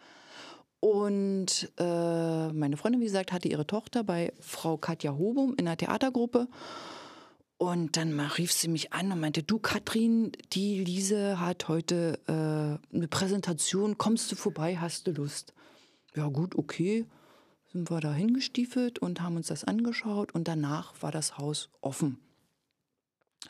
Und 0.79 1.71
äh, 1.77 2.53
meine 2.53 2.77
Freundin, 2.77 3.01
wie 3.01 3.05
gesagt, 3.05 3.31
hatte 3.31 3.49
ihre 3.49 3.67
Tochter 3.67 4.03
bei 4.03 4.33
Frau 4.39 4.77
Katja 4.77 5.17
Hobum 5.17 5.55
in 5.55 5.65
der 5.65 5.77
Theatergruppe. 5.77 6.47
Und 7.57 7.97
dann 7.97 8.17
rief 8.19 8.53
sie 8.53 8.69
mich 8.69 8.93
an 8.93 9.11
und 9.11 9.19
meinte, 9.19 9.43
du 9.43 9.59
Katrin, 9.59 10.31
die 10.53 10.81
Lise 10.83 11.41
hat 11.41 11.67
heute 11.67 12.19
äh, 12.27 12.95
eine 12.95 13.07
Präsentation, 13.09 13.97
kommst 13.97 14.31
du 14.31 14.37
vorbei, 14.37 14.77
hast 14.77 15.07
du 15.07 15.11
Lust? 15.11 15.53
Ja 16.15 16.27
gut, 16.27 16.55
okay. 16.55 17.05
Sind 17.73 17.91
wir 17.91 17.99
da 17.99 18.13
hingestiefelt 18.13 18.99
und 18.99 19.21
haben 19.21 19.35
uns 19.35 19.47
das 19.47 19.65
angeschaut 19.65 20.33
und 20.33 20.47
danach 20.47 20.93
war 21.01 21.11
das 21.11 21.37
Haus 21.37 21.69
offen 21.81 22.17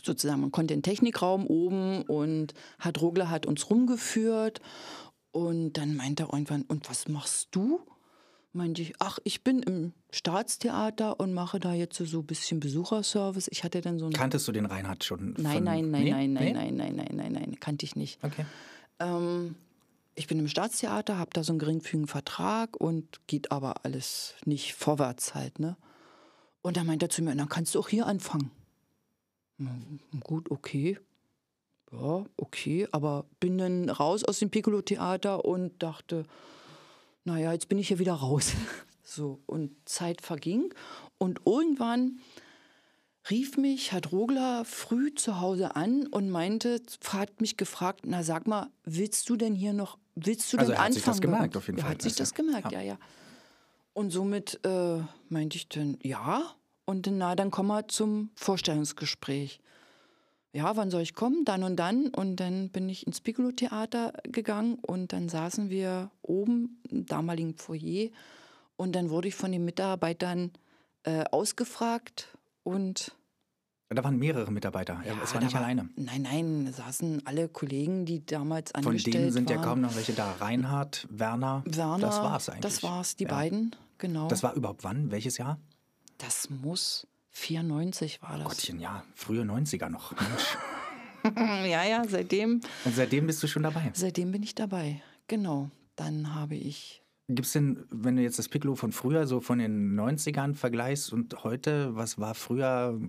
sozusagen, 0.03 0.41
man 0.41 0.51
konnte 0.51 0.73
in 0.73 0.79
den 0.79 0.83
Technikraum 0.83 1.47
oben 1.47 2.03
und 2.03 2.53
Herr 2.79 2.91
Drogler 2.91 3.29
hat 3.29 3.45
uns 3.45 3.69
rumgeführt 3.69 4.61
und 5.31 5.73
dann 5.73 5.95
meinte 5.95 6.23
er 6.23 6.33
irgendwann, 6.33 6.63
und 6.63 6.89
was 6.89 7.07
machst 7.07 7.49
du? 7.51 7.81
Meinte 8.51 8.81
ich, 8.81 8.93
ach, 8.99 9.19
ich 9.23 9.43
bin 9.43 9.61
im 9.61 9.93
Staatstheater 10.11 11.19
und 11.19 11.33
mache 11.33 11.59
da 11.59 11.73
jetzt 11.73 11.97
so 11.97 12.19
ein 12.19 12.25
bisschen 12.25 12.59
Besucherservice. 12.59 13.47
Ich 13.51 13.63
hatte 13.63 13.79
dann 13.81 13.99
so 13.99 14.07
ein... 14.07 14.11
Kanntest 14.13 14.47
du 14.47 14.51
den 14.51 14.65
Reinhard 14.65 15.03
schon? 15.03 15.35
Nein, 15.37 15.63
nein, 15.63 15.91
nein, 15.91 16.03
Nee? 16.03 16.11
nein, 16.11 16.33
nein, 16.33 16.45
Nee? 16.45 16.53
nein, 16.53 16.75
nein, 16.75 16.95
nein, 16.95 17.15
nein, 17.15 17.31
nein, 17.33 17.59
kannte 17.59 17.85
ich 17.85 17.95
nicht. 17.95 18.23
Okay. 18.23 18.45
Ähm, 18.99 19.55
ich 20.15 20.25
bin 20.25 20.39
im 20.39 20.47
Staatstheater, 20.47 21.19
habe 21.19 21.29
da 21.31 21.43
so 21.43 21.51
einen 21.53 21.59
geringfügigen 21.59 22.07
Vertrag 22.07 22.75
und 22.75 23.25
geht 23.27 23.51
aber 23.51 23.85
alles 23.85 24.33
nicht 24.45 24.73
vorwärts 24.73 25.35
halt, 25.35 25.59
ne? 25.59 25.77
Und 26.61 26.75
dann 26.75 26.87
meint 26.87 27.03
er 27.03 27.09
zu 27.09 27.21
mir, 27.21 27.35
dann 27.35 27.47
kannst 27.49 27.75
du 27.75 27.79
auch 27.79 27.87
hier 27.87 28.07
anfangen. 28.07 28.49
Hm, 29.59 29.99
Gut, 30.21 30.49
okay. 30.51 30.97
Ja, 31.91 32.25
okay, 32.37 32.87
aber 32.91 33.25
bin 33.39 33.57
dann 33.57 33.89
raus 33.89 34.23
aus 34.23 34.39
dem 34.39 34.49
Piccolo-Theater 34.51 35.43
und 35.45 35.81
dachte, 35.81 36.23
naja, 37.23 37.51
jetzt 37.53 37.67
bin 37.69 37.77
ich 37.79 37.87
hier 37.89 37.99
wieder 37.99 38.13
raus. 38.13 38.51
So, 39.11 39.39
und 39.47 39.71
Zeit 39.85 40.21
verging. 40.21 40.71
Und 41.17 41.39
irgendwann 41.43 42.19
rief 43.31 43.57
mich 43.57 43.91
Herr 43.91 44.01
Drogler 44.01 44.65
früh 44.65 45.15
zu 45.15 45.41
Hause 45.41 45.75
an 45.75 46.05
und 46.05 46.29
meinte, 46.29 46.79
hat 47.11 47.41
mich 47.41 47.57
gefragt, 47.57 48.01
na 48.05 48.21
sag 48.21 48.45
mal, 48.47 48.69
willst 48.85 49.27
du 49.31 49.35
denn 49.35 49.55
hier 49.55 49.73
noch, 49.73 49.97
willst 50.13 50.53
du 50.53 50.57
Also 50.59 50.71
denn 50.73 50.79
er 50.79 50.85
hat 50.85 50.93
sich 50.93 51.07
anfangen? 51.07 51.15
das 51.15 51.21
gemerkt, 51.21 51.57
auf 51.57 51.65
jeden 51.65 51.79
er 51.79 51.85
Fall. 51.85 51.91
hat 51.93 52.01
sich 52.03 52.15
Das 52.17 52.35
gemerkt, 52.35 52.71
ja- 52.71 52.81
ja, 52.81 52.85
ja. 52.93 52.97
Und 53.93 54.11
somit 54.11 54.59
äh, 54.63 54.99
meinte 55.29 55.57
ich 55.57 55.67
dann, 55.69 55.97
ja. 56.03 56.43
Und 56.85 57.07
dann, 57.07 57.17
na, 57.17 57.35
dann 57.35 57.49
komm 57.49 57.65
mal 57.65 57.87
zum 57.87 58.29
Vorstellungsgespräch. 58.35 59.59
Ja, 60.53 60.75
wann 60.75 60.89
soll 60.91 61.01
ich 61.01 61.13
kommen? 61.13 61.45
Dann 61.45 61.63
und 61.63 61.75
dann. 61.77 62.07
Und 62.07 62.37
dann 62.37 62.69
bin 62.69 62.89
ich 62.89 63.05
ins 63.05 63.21
Piccolo-Theater 63.21 64.13
gegangen 64.23 64.75
und 64.81 65.13
dann 65.13 65.29
saßen 65.29 65.69
wir 65.69 66.09
oben 66.21 66.81
im 66.89 67.05
damaligen 67.05 67.55
Foyer 67.55 68.09
und 68.75 68.93
dann 68.95 69.09
wurde 69.09 69.27
ich 69.27 69.35
von 69.35 69.51
den 69.51 69.65
Mitarbeitern 69.65 70.51
äh, 71.03 71.23
ausgefragt 71.31 72.35
und 72.63 73.15
Da 73.89 74.03
waren 74.03 74.17
mehrere 74.17 74.51
Mitarbeiter. 74.51 75.01
Ja, 75.05 75.13
es 75.23 75.33
war 75.33 75.41
nicht 75.41 75.55
alleine. 75.55 75.89
Nein, 75.95 76.21
nein, 76.23 76.65
da 76.65 76.71
saßen 76.73 77.25
alle 77.25 77.47
Kollegen, 77.49 78.05
die 78.05 78.25
damals 78.25 78.71
Von 78.71 78.85
angestellt 78.85 79.15
denen 79.15 79.31
sind 79.31 79.49
waren. 79.49 79.57
ja 79.59 79.63
kaum 79.63 79.81
noch 79.81 79.95
welche 79.95 80.13
da. 80.13 80.31
Reinhard, 80.39 81.07
Werner, 81.09 81.63
Werner, 81.65 81.99
das 81.99 82.17
war's 82.21 82.49
eigentlich. 82.49 82.61
Das 82.61 82.83
war's, 82.83 83.15
die 83.15 83.23
Ja. 83.25 83.29
beiden, 83.31 83.75
genau. 83.97 84.27
Das 84.27 84.43
war 84.43 84.53
überhaupt 84.55 84.83
wann? 84.83 85.09
Welches 85.11 85.37
Jahr? 85.37 85.59
Das 86.17 86.49
muss 86.49 87.07
94 87.39 88.21
war 88.21 88.37
das. 88.37 88.47
Gottchen, 88.47 88.79
ja, 88.79 89.03
frühe 89.15 89.41
90er 89.43 89.89
noch. 89.89 90.13
Ja, 91.35 91.83
ja, 91.83 92.03
seitdem, 92.07 92.61
Und 92.85 92.95
seitdem 92.95 93.27
bist 93.27 93.43
du 93.43 93.47
schon 93.47 93.63
dabei. 93.63 93.91
seitdem 93.93 94.31
bin 94.31 94.41
ich 94.41 94.55
dabei. 94.55 95.01
Genau. 95.27 95.69
Dann 95.97 96.33
habe 96.33 96.55
ich 96.55 97.03
Gibt 97.27 97.45
es 97.45 97.51
denn, 97.51 97.83
wenn 97.91 98.15
du 98.15 98.21
jetzt 98.23 98.39
das 98.39 98.47
Piccolo 98.47 98.75
von 98.75 98.93
früher, 98.93 99.27
so 99.27 99.41
von 99.41 99.59
den 99.59 99.99
90ern 99.99 100.55
vergleichst 100.55 101.11
und 101.11 101.43
heute, 101.43 101.93
was 101.93 102.17
war 102.19 102.35
früher 102.35 102.99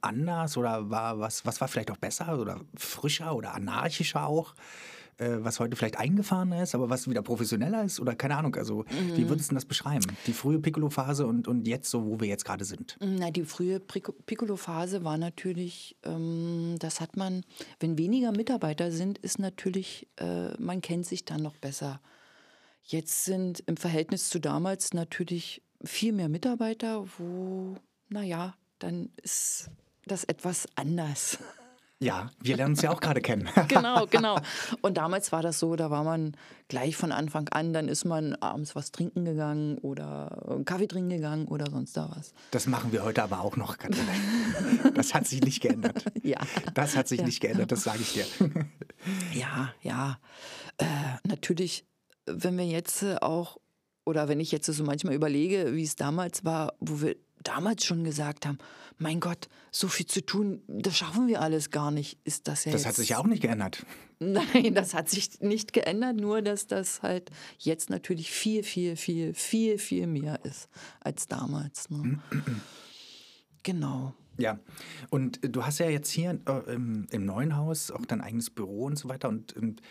anders 0.00 0.56
oder 0.56 0.88
war 0.88 1.18
was, 1.20 1.44
was 1.44 1.60
war 1.60 1.68
vielleicht 1.68 1.90
auch 1.90 1.98
besser 1.98 2.38
oder 2.40 2.58
frischer 2.74 3.36
oder 3.36 3.52
anarchischer 3.54 4.26
auch? 4.26 4.54
Äh, 5.18 5.38
was 5.44 5.58
heute 5.58 5.74
vielleicht 5.74 5.98
eingefahrener 5.98 6.62
ist, 6.62 6.76
aber 6.76 6.90
was 6.90 7.08
wieder 7.10 7.22
professioneller 7.22 7.82
ist 7.82 7.98
oder 7.98 8.14
keine 8.14 8.36
Ahnung. 8.36 8.54
Also, 8.54 8.84
wie 9.16 9.28
würdest 9.28 9.50
du 9.50 9.56
das 9.56 9.64
beschreiben? 9.64 10.06
Die 10.28 10.32
frühe 10.32 10.60
Piccolo-Phase 10.60 11.26
und, 11.26 11.48
und 11.48 11.66
jetzt 11.66 11.90
so, 11.90 12.06
wo 12.06 12.20
wir 12.20 12.28
jetzt 12.28 12.44
gerade 12.44 12.64
sind. 12.64 12.96
Na, 13.00 13.32
die 13.32 13.42
frühe 13.42 13.80
Piccolo-Phase 13.80 15.02
war 15.02 15.18
natürlich, 15.18 15.96
ähm, 16.04 16.76
das 16.78 17.00
hat 17.00 17.16
man, 17.16 17.42
wenn 17.80 17.98
weniger 17.98 18.30
Mitarbeiter 18.30 18.92
sind, 18.92 19.18
ist 19.18 19.40
natürlich, 19.40 20.06
äh, 20.20 20.50
man 20.62 20.82
kennt 20.82 21.04
sich 21.04 21.24
dann 21.24 21.42
noch 21.42 21.56
besser. 21.56 22.00
Jetzt 22.84 23.24
sind 23.24 23.64
im 23.66 23.76
Verhältnis 23.76 24.28
zu 24.28 24.38
damals 24.38 24.94
natürlich 24.94 25.62
viel 25.82 26.12
mehr 26.12 26.28
Mitarbeiter, 26.28 27.04
wo, 27.18 27.74
naja, 28.08 28.54
dann 28.78 29.10
ist 29.22 29.68
das 30.06 30.22
etwas 30.22 30.68
anders. 30.76 31.38
Ja, 32.00 32.30
wir 32.40 32.56
lernen 32.56 32.74
uns 32.74 32.82
ja 32.82 32.90
auch 32.92 33.00
gerade 33.00 33.20
kennen. 33.20 33.48
genau, 33.68 34.06
genau. 34.06 34.38
Und 34.82 34.96
damals 34.98 35.32
war 35.32 35.42
das 35.42 35.58
so, 35.58 35.74
da 35.74 35.90
war 35.90 36.04
man 36.04 36.36
gleich 36.68 36.96
von 36.96 37.10
Anfang 37.10 37.48
an, 37.48 37.72
dann 37.72 37.88
ist 37.88 38.04
man 38.04 38.34
abends 38.36 38.76
was 38.76 38.92
trinken 38.92 39.24
gegangen 39.24 39.78
oder 39.78 40.48
einen 40.48 40.64
Kaffee 40.64 40.86
trinken 40.86 41.10
gegangen 41.10 41.48
oder 41.48 41.68
sonst 41.68 41.96
da 41.96 42.08
was. 42.16 42.32
Das 42.52 42.68
machen 42.68 42.92
wir 42.92 43.02
heute 43.02 43.22
aber 43.24 43.40
auch 43.40 43.56
noch. 43.56 43.76
Das 44.94 45.14
hat 45.14 45.26
sich 45.26 45.40
nicht 45.42 45.60
geändert. 45.60 46.04
Ja. 46.22 46.38
Das 46.74 46.96
hat 46.96 47.08
sich 47.08 47.20
Ja. 47.20 47.26
nicht 47.26 47.40
geändert, 47.40 47.72
das 47.72 47.82
sage 47.84 48.00
ich 48.00 48.12
dir. 48.12 48.26
Ja, 49.32 49.72
ja. 49.82 50.18
Äh, 50.78 50.84
natürlich, 51.26 51.84
wenn 52.26 52.58
wir 52.58 52.66
jetzt 52.66 53.04
auch, 53.22 53.58
oder 54.04 54.28
wenn 54.28 54.40
ich 54.40 54.50
jetzt 54.52 54.66
so 54.66 54.84
manchmal 54.84 55.14
überlege, 55.14 55.74
wie 55.74 55.84
es 55.84 55.94
damals 55.96 56.44
war, 56.44 56.74
wo 56.80 57.00
wir 57.00 57.16
damals 57.42 57.84
schon 57.84 58.04
gesagt 58.04 58.46
haben, 58.46 58.58
mein 58.98 59.20
Gott, 59.20 59.48
so 59.70 59.88
viel 59.88 60.06
zu 60.06 60.24
tun, 60.24 60.62
das 60.66 60.96
schaffen 60.96 61.28
wir 61.28 61.40
alles 61.40 61.70
gar 61.70 61.90
nicht, 61.90 62.18
ist 62.24 62.48
das 62.48 62.64
ja 62.64 62.72
Das 62.72 62.82
jetzt. 62.82 62.88
hat 62.88 62.94
sich 62.96 63.08
ja 63.10 63.18
auch 63.18 63.26
nicht 63.26 63.42
geändert. 63.42 63.84
Nein, 64.18 64.74
das 64.74 64.94
hat 64.94 65.08
sich 65.08 65.40
nicht 65.40 65.72
geändert, 65.72 66.16
nur 66.16 66.42
dass 66.42 66.66
das 66.66 67.02
halt 67.02 67.30
jetzt 67.58 67.90
natürlich 67.90 68.30
viel, 68.32 68.64
viel, 68.64 68.96
viel, 68.96 69.34
viel, 69.34 69.78
viel 69.78 70.06
mehr 70.08 70.44
ist 70.44 70.68
als 71.00 71.26
damals. 71.26 71.88
Ne? 71.90 72.18
genau. 73.62 74.14
Ja, 74.38 74.60
und 75.10 75.40
du 75.42 75.64
hast 75.64 75.78
ja 75.78 75.88
jetzt 75.90 76.10
hier 76.10 76.38
äh, 76.46 76.72
im, 76.72 77.08
im 77.10 77.24
neuen 77.24 77.56
Haus 77.56 77.90
auch 77.90 78.06
dein 78.06 78.20
eigenes 78.20 78.50
Büro 78.50 78.84
und 78.84 78.96
so 78.96 79.08
weiter 79.08 79.28
und, 79.28 79.52
und 79.56 79.82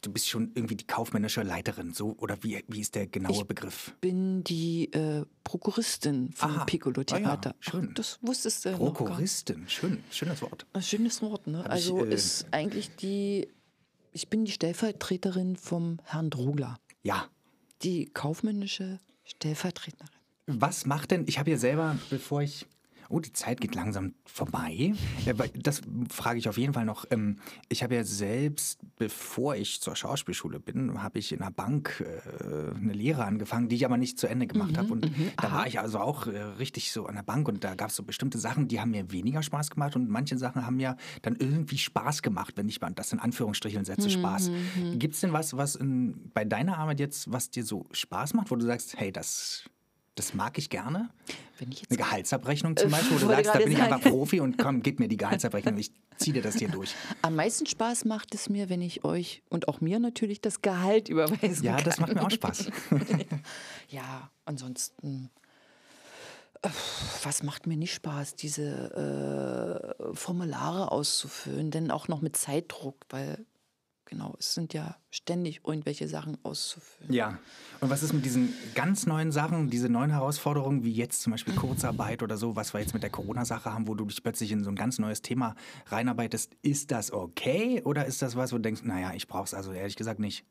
du 0.00 0.12
bist 0.12 0.28
schon 0.28 0.52
irgendwie 0.54 0.76
die 0.76 0.86
kaufmännische 0.86 1.42
Leiterin, 1.42 1.92
so 1.92 2.14
oder 2.18 2.42
wie, 2.42 2.64
wie 2.68 2.80
ist 2.80 2.94
der 2.94 3.06
genaue 3.06 3.32
Ich 3.32 3.44
Begriff? 3.44 3.94
Bin 4.00 4.42
die 4.44 4.92
äh, 4.92 5.24
Prokuristin 5.44 6.32
vom 6.32 6.50
Aha. 6.52 6.64
Piccolo 6.64 7.02
Ah 7.02 7.04
ja, 7.10 7.18
Theater. 7.18 7.54
schön. 7.60 7.92
Das 7.94 8.18
wusstest 8.22 8.64
du 8.64 8.70
noch 8.70 8.78
gar 8.78 8.84
nicht. 8.86 8.96
Prokuristin, 8.96 9.68
schön, 9.68 10.02
schönes 10.10 10.40
Wort. 10.42 10.66
Ein 10.72 10.82
schönes 10.82 11.20
Wort, 11.22 11.46
ne? 11.46 11.58
Hab 11.58 11.66
ich, 11.66 11.72
Also 11.72 12.04
äh, 12.04 12.14
ist 12.14 12.46
eigentlich 12.52 12.94
die, 12.96 13.48
ich 14.12 14.28
bin 14.28 14.44
die 14.44 14.52
Stellvertreterin 14.52 15.56
vom 15.56 15.98
Herrn 16.04 16.30
Drogler. 16.30 16.78
Ja, 17.02 17.28
Die 17.82 18.06
kaufmännische 18.06 18.98
Stellvertreterin. 19.24 20.08
was 20.46 20.86
macht 20.86 21.10
denn, 21.10 21.24
ich 21.28 21.38
habe 21.38 21.50
ja 21.50 21.58
selber, 21.58 21.98
bevor 22.10 22.40
ich, 22.42 22.66
oh, 23.08 23.20
die 23.20 23.32
Zeit 23.32 23.60
geht 23.60 23.74
langsam 23.74 24.14
vorbei, 24.24 24.94
Ja, 25.24 25.32
das 25.54 25.82
frage 26.10 26.38
ich 26.38 26.48
auf 26.48 26.58
jeden 26.58 26.72
Fall 26.72 26.84
noch, 26.84 27.04
ähm, 27.10 27.36
ich 27.68 27.82
habe 27.82 27.94
ja 27.94 28.04
selbst, 28.04 28.80
bevor 28.96 29.56
ich 29.56 29.80
zur 29.80 29.96
Schauspielschule 29.96 30.60
bin, 30.60 31.02
habe 31.02 31.18
ich 31.18 31.32
in 31.32 31.40
einer 31.40 31.50
Bank 31.50 32.04
äh, 32.04 32.74
eine 32.76 32.92
Lehre 32.92 33.24
angefangen, 33.24 33.68
die 33.68 33.76
ich 33.76 33.84
aber 33.84 33.96
nicht 33.96 34.18
zu 34.18 34.26
Ende 34.26 34.46
gemacht 34.46 34.76
habe. 34.78 34.92
Und 34.92 35.10
da 35.36 35.52
war 35.52 35.66
ich 35.66 35.80
also 35.80 35.98
auch 35.98 36.26
äh, 36.26 36.38
richtig 36.38 36.92
so 36.92 37.06
an 37.06 37.14
der 37.14 37.22
Bank 37.22 37.48
und 37.48 37.64
da 37.64 37.74
gab 37.74 37.90
es 37.90 37.96
so 37.96 38.02
bestimmte 38.02 38.38
Sachen, 38.38 38.68
die 38.68 38.80
haben 38.80 38.90
mir 38.90 39.10
weniger 39.12 39.42
Spaß 39.42 39.70
gemacht 39.70 39.96
und 39.96 40.08
manche 40.08 40.38
Sachen 40.38 40.66
haben 40.66 40.76
mir 40.76 40.96
dann 41.22 41.36
irgendwie 41.36 41.78
Spaß 41.78 42.22
gemacht, 42.22 42.54
wenn 42.56 42.68
ich 42.68 42.80
mal 42.80 42.90
das 42.90 43.12
in 43.12 43.18
Anführungsstrichen 43.18 43.84
setze, 43.84 44.10
Spaß. 44.10 44.50
Gibt 44.94 45.14
es 45.14 45.20
denn 45.20 45.32
was, 45.32 45.56
was 45.56 45.74
in, 45.76 46.30
bei 46.32 46.44
deiner 46.44 46.78
Arbeit 46.78 47.00
jetzt, 47.00 47.30
was 47.32 47.50
dir 47.50 47.64
so 47.64 47.86
Spaß 47.92 48.34
macht, 48.34 48.50
wo 48.50 48.56
du 48.56 48.64
sagst, 48.64 48.96
hey, 48.98 49.12
das, 49.12 49.64
das 50.16 50.34
mag 50.34 50.58
ich 50.58 50.70
gerne? 50.70 51.10
Wenn 51.58 51.70
ich 51.70 51.82
jetzt 51.82 51.90
Eine 51.90 51.98
Gehaltsabrechnung 51.98 52.76
zum 52.76 52.90
Beispiel, 52.90 53.16
wo 53.16 53.20
du 53.20 53.26
sagst, 53.28 53.54
da 53.54 53.58
bin 53.58 53.72
ich 53.72 53.80
einfach 53.80 54.00
Profi 54.00 54.40
und 54.40 54.58
komm, 54.58 54.82
gib 54.82 54.98
mir 54.98 55.08
die 55.08 55.16
Gehaltsabrechnung, 55.18 55.76
ich 55.76 55.92
ziehe 56.16 56.32
dir 56.34 56.42
das 56.42 56.56
hier 56.56 56.68
durch. 56.68 56.94
Am 57.22 57.36
meisten 57.36 57.66
Spaß 57.66 58.06
macht 58.06 58.34
es 58.34 58.48
mir, 58.48 58.68
wenn 58.70 58.80
ich 58.82 59.04
euch 59.04 59.42
und 59.50 59.68
auch 59.68 59.80
mir 59.80 59.98
natürlich 59.98 60.40
das 60.40 60.62
Gehalt 60.62 61.08
überweisen 61.08 61.64
Ja, 61.64 61.76
kann. 61.76 61.84
das 61.84 62.00
macht 62.00 62.14
mir 62.14 62.22
auch 62.22 62.30
Spaß. 62.30 62.70
Ja, 63.88 64.30
ansonsten, 64.46 65.30
äh, 66.62 66.68
was 67.22 67.42
macht 67.42 67.66
mir 67.66 67.76
nicht 67.76 67.94
Spaß, 67.94 68.34
diese 68.34 69.94
äh, 70.10 70.14
Formulare 70.14 70.90
auszufüllen, 70.90 71.70
denn 71.70 71.90
auch 71.90 72.08
noch 72.08 72.20
mit 72.22 72.36
Zeitdruck, 72.36 72.96
weil 73.10 73.44
genau, 74.06 74.34
es 74.38 74.54
sind 74.54 74.72
ja 74.72 74.96
ständig 75.10 75.60
irgendwelche 75.66 76.08
Sachen 76.08 76.38
auszufüllen. 76.42 77.12
Ja. 77.12 77.38
Und 77.80 77.90
was 77.90 78.02
ist 78.02 78.12
mit 78.12 78.24
diesen 78.24 78.54
ganz 78.74 79.06
neuen 79.06 79.32
Sachen, 79.32 79.68
diese 79.68 79.88
neuen 79.88 80.10
Herausforderungen, 80.10 80.84
wie 80.84 80.92
jetzt 80.92 81.22
zum 81.22 81.32
Beispiel 81.32 81.54
Kurzarbeit 81.54 82.22
oder 82.22 82.36
so, 82.36 82.56
was 82.56 82.72
wir 82.72 82.80
jetzt 82.80 82.94
mit 82.94 83.02
der 83.02 83.10
Corona-Sache 83.10 83.72
haben, 83.72 83.88
wo 83.88 83.94
du 83.94 84.06
dich 84.06 84.22
plötzlich 84.22 84.52
in 84.52 84.64
so 84.64 84.70
ein 84.70 84.76
ganz 84.76 84.98
neues 84.98 85.20
Thema 85.20 85.54
reinarbeitest? 85.86 86.56
Ist 86.62 86.90
das 86.90 87.12
okay 87.12 87.82
oder 87.84 88.06
ist 88.06 88.22
das 88.22 88.36
was, 88.36 88.52
wo 88.52 88.56
du 88.56 88.62
denkst, 88.62 88.82
naja, 88.84 89.12
ich 89.14 89.26
brauche 89.26 89.44
es 89.44 89.54
also 89.54 89.72
ehrlich 89.72 89.96
gesagt 89.96 90.20
nicht? 90.20 90.44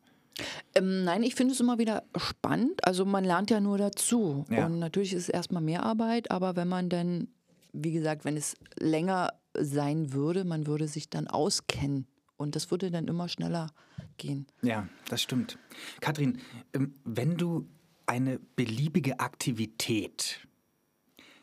Ähm, 0.75 1.03
nein, 1.03 1.23
ich 1.23 1.35
finde 1.35 1.53
es 1.53 1.59
immer 1.59 1.77
wieder 1.77 2.03
spannend. 2.17 2.85
Also 2.85 3.05
man 3.05 3.23
lernt 3.23 3.49
ja 3.49 3.59
nur 3.59 3.77
dazu. 3.77 4.45
Ja. 4.49 4.65
Und 4.65 4.79
natürlich 4.79 5.13
ist 5.13 5.23
es 5.23 5.29
erstmal 5.29 5.63
mehr 5.63 5.83
Arbeit, 5.83 6.29
aber 6.31 6.55
wenn 6.55 6.67
man 6.67 6.89
dann, 6.89 7.29
wie 7.73 7.91
gesagt, 7.91 8.25
wenn 8.25 8.37
es 8.37 8.55
länger 8.77 9.33
sein 9.57 10.13
würde, 10.13 10.43
man 10.43 10.67
würde 10.67 10.87
sich 10.87 11.09
dann 11.09 11.27
auskennen. 11.27 12.07
Und 12.37 12.55
das 12.55 12.71
würde 12.71 12.91
dann 12.91 13.07
immer 13.07 13.29
schneller 13.29 13.71
gehen. 14.17 14.47
Ja, 14.61 14.87
das 15.09 15.21
stimmt. 15.21 15.57
Kathrin, 16.01 16.39
ähm, 16.73 16.93
wenn 17.03 17.37
du 17.37 17.67
eine 18.05 18.39
beliebige 18.55 19.19
Aktivität 19.19 20.39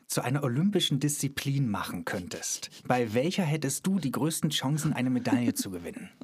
zu 0.06 0.22
einer 0.22 0.44
olympischen 0.44 1.00
Disziplin 1.00 1.68
machen 1.68 2.04
könntest, 2.04 2.70
bei 2.86 3.14
welcher 3.14 3.42
hättest 3.42 3.86
du 3.86 3.98
die 3.98 4.10
größten 4.10 4.50
Chancen, 4.50 4.92
eine 4.92 5.10
Medaille 5.10 5.54
zu 5.54 5.70
gewinnen? 5.70 6.10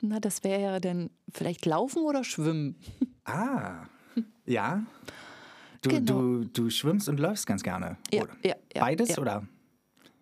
Na, 0.00 0.18
das 0.18 0.42
wäre 0.42 0.60
ja 0.60 0.80
dann 0.80 1.10
vielleicht 1.32 1.64
Laufen 1.66 2.02
oder 2.02 2.24
Schwimmen. 2.24 2.76
Ah, 3.24 3.86
ja. 4.46 4.84
Du, 5.82 5.90
Genau. 5.90 6.20
du, 6.20 6.44
du 6.44 6.70
schwimmst 6.70 7.08
und 7.08 7.20
läufst 7.20 7.46
ganz 7.46 7.62
gerne. 7.62 7.96
Ja, 8.12 8.22
oder? 8.24 8.32
ja, 8.42 8.54
ja, 8.74 8.80
Beides 8.82 9.10
ja. 9.10 9.18
oder? 9.18 9.46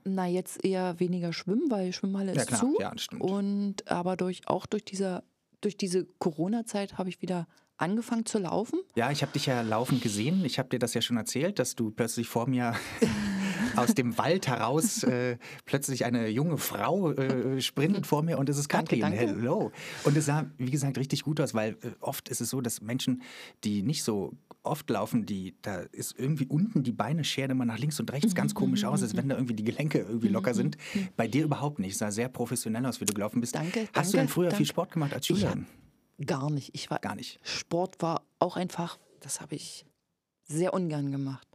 Na, 0.04 0.26
jetzt 0.26 0.64
eher 0.64 0.98
weniger 1.00 1.32
Schwimmen, 1.32 1.70
weil 1.70 1.92
Schwimmhalle 1.92 2.34
Ja, 2.34 2.40
ist 2.42 2.48
klar. 2.48 2.60
zu. 2.60 2.76
Ja, 2.80 2.92
stimmt. 2.96 3.22
Und 3.22 3.90
aber 3.90 4.16
durch, 4.16 4.42
auch 4.46 4.66
durch, 4.66 4.84
dieser, 4.84 5.22
durch 5.60 5.76
diese 5.76 6.06
Corona-Zeit 6.18 6.98
habe 6.98 7.08
ich 7.08 7.20
wieder 7.22 7.46
angefangen 7.76 8.26
zu 8.26 8.38
laufen. 8.38 8.80
Ja, 8.96 9.10
ich 9.10 9.22
habe 9.22 9.32
dich 9.32 9.46
ja 9.46 9.60
laufend 9.62 10.02
gesehen. 10.02 10.44
Ich 10.44 10.58
habe 10.58 10.68
dir 10.68 10.78
das 10.80 10.94
ja 10.94 11.00
schon 11.00 11.16
erzählt, 11.16 11.58
dass 11.60 11.76
du 11.76 11.90
plötzlich 11.92 12.28
vor 12.28 12.48
mir 12.48 12.74
aus 13.76 13.94
dem 13.94 14.18
Wald 14.18 14.48
heraus 14.48 15.04
äh, 15.04 15.38
plötzlich 15.64 16.04
eine 16.04 16.26
junge 16.28 16.58
Frau 16.58 17.12
äh, 17.12 17.60
sprintet 17.60 18.06
vor 18.06 18.22
mir 18.22 18.38
und 18.38 18.48
es 18.48 18.58
ist 18.58 18.72
Danke, 18.72 18.98
Katrin. 18.98 19.16
danke. 19.16 19.18
Hello. 19.40 19.70
Und 20.04 20.16
es 20.16 20.26
sah, 20.26 20.46
wie 20.56 20.70
gesagt, 20.70 20.98
richtig 20.98 21.22
gut 21.22 21.40
aus, 21.40 21.54
weil 21.54 21.74
äh, 21.82 21.90
oft 22.00 22.28
ist 22.28 22.40
es 22.40 22.50
so, 22.50 22.60
dass 22.60 22.80
Menschen, 22.80 23.22
die 23.62 23.82
nicht 23.84 24.02
so 24.02 24.32
oft 24.68 24.88
laufen, 24.90 25.26
die, 25.26 25.56
da 25.62 25.80
ist 25.80 26.14
irgendwie 26.18 26.46
unten 26.46 26.82
die 26.82 26.92
Beine 26.92 27.24
scheren 27.24 27.50
immer 27.50 27.64
nach 27.64 27.78
links 27.78 27.98
und 28.00 28.12
rechts 28.12 28.34
ganz 28.34 28.54
komisch 28.54 28.84
aus, 28.84 29.02
als 29.02 29.16
wenn 29.16 29.28
da 29.28 29.34
irgendwie 29.36 29.54
die 29.54 29.64
Gelenke 29.64 29.98
irgendwie 29.98 30.28
locker 30.28 30.54
sind. 30.54 30.76
Bei 31.16 31.26
dir 31.26 31.44
überhaupt 31.44 31.78
nicht. 31.78 31.92
Es 31.92 31.98
sah 31.98 32.10
sehr 32.10 32.28
professionell 32.28 32.84
aus, 32.86 33.00
wie 33.00 33.04
du 33.04 33.14
gelaufen 33.14 33.40
bist. 33.40 33.54
Danke, 33.54 33.88
Hast 33.92 34.12
du 34.12 34.16
danke, 34.16 34.16
denn 34.16 34.28
früher 34.28 34.50
viel 34.50 34.58
danke. 34.58 34.66
Sport 34.66 34.92
gemacht 34.92 35.14
als 35.14 35.26
Schülerin? 35.26 35.66
Gar 36.24 36.50
nicht. 36.50 36.70
Ich 36.74 36.90
war, 36.90 36.98
Gar 36.98 37.14
nicht. 37.14 37.38
Sport 37.42 38.02
war 38.02 38.22
auch 38.38 38.56
einfach, 38.56 38.98
das 39.20 39.40
habe 39.40 39.54
ich 39.54 39.84
sehr 40.44 40.74
ungern 40.74 41.10
gemacht. 41.12 41.46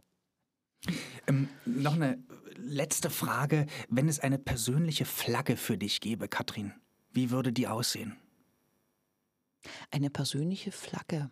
Ähm, 1.26 1.48
noch 1.64 1.94
eine 1.94 2.18
letzte 2.56 3.10
Frage. 3.10 3.66
Wenn 3.88 4.08
es 4.08 4.20
eine 4.20 4.38
persönliche 4.38 5.04
Flagge 5.04 5.56
für 5.56 5.76
dich 5.78 6.00
gäbe, 6.00 6.28
Katrin, 6.28 6.72
wie 7.12 7.30
würde 7.30 7.52
die 7.52 7.68
aussehen? 7.68 8.16
Eine 9.90 10.10
persönliche 10.10 10.72
Flagge. 10.72 11.30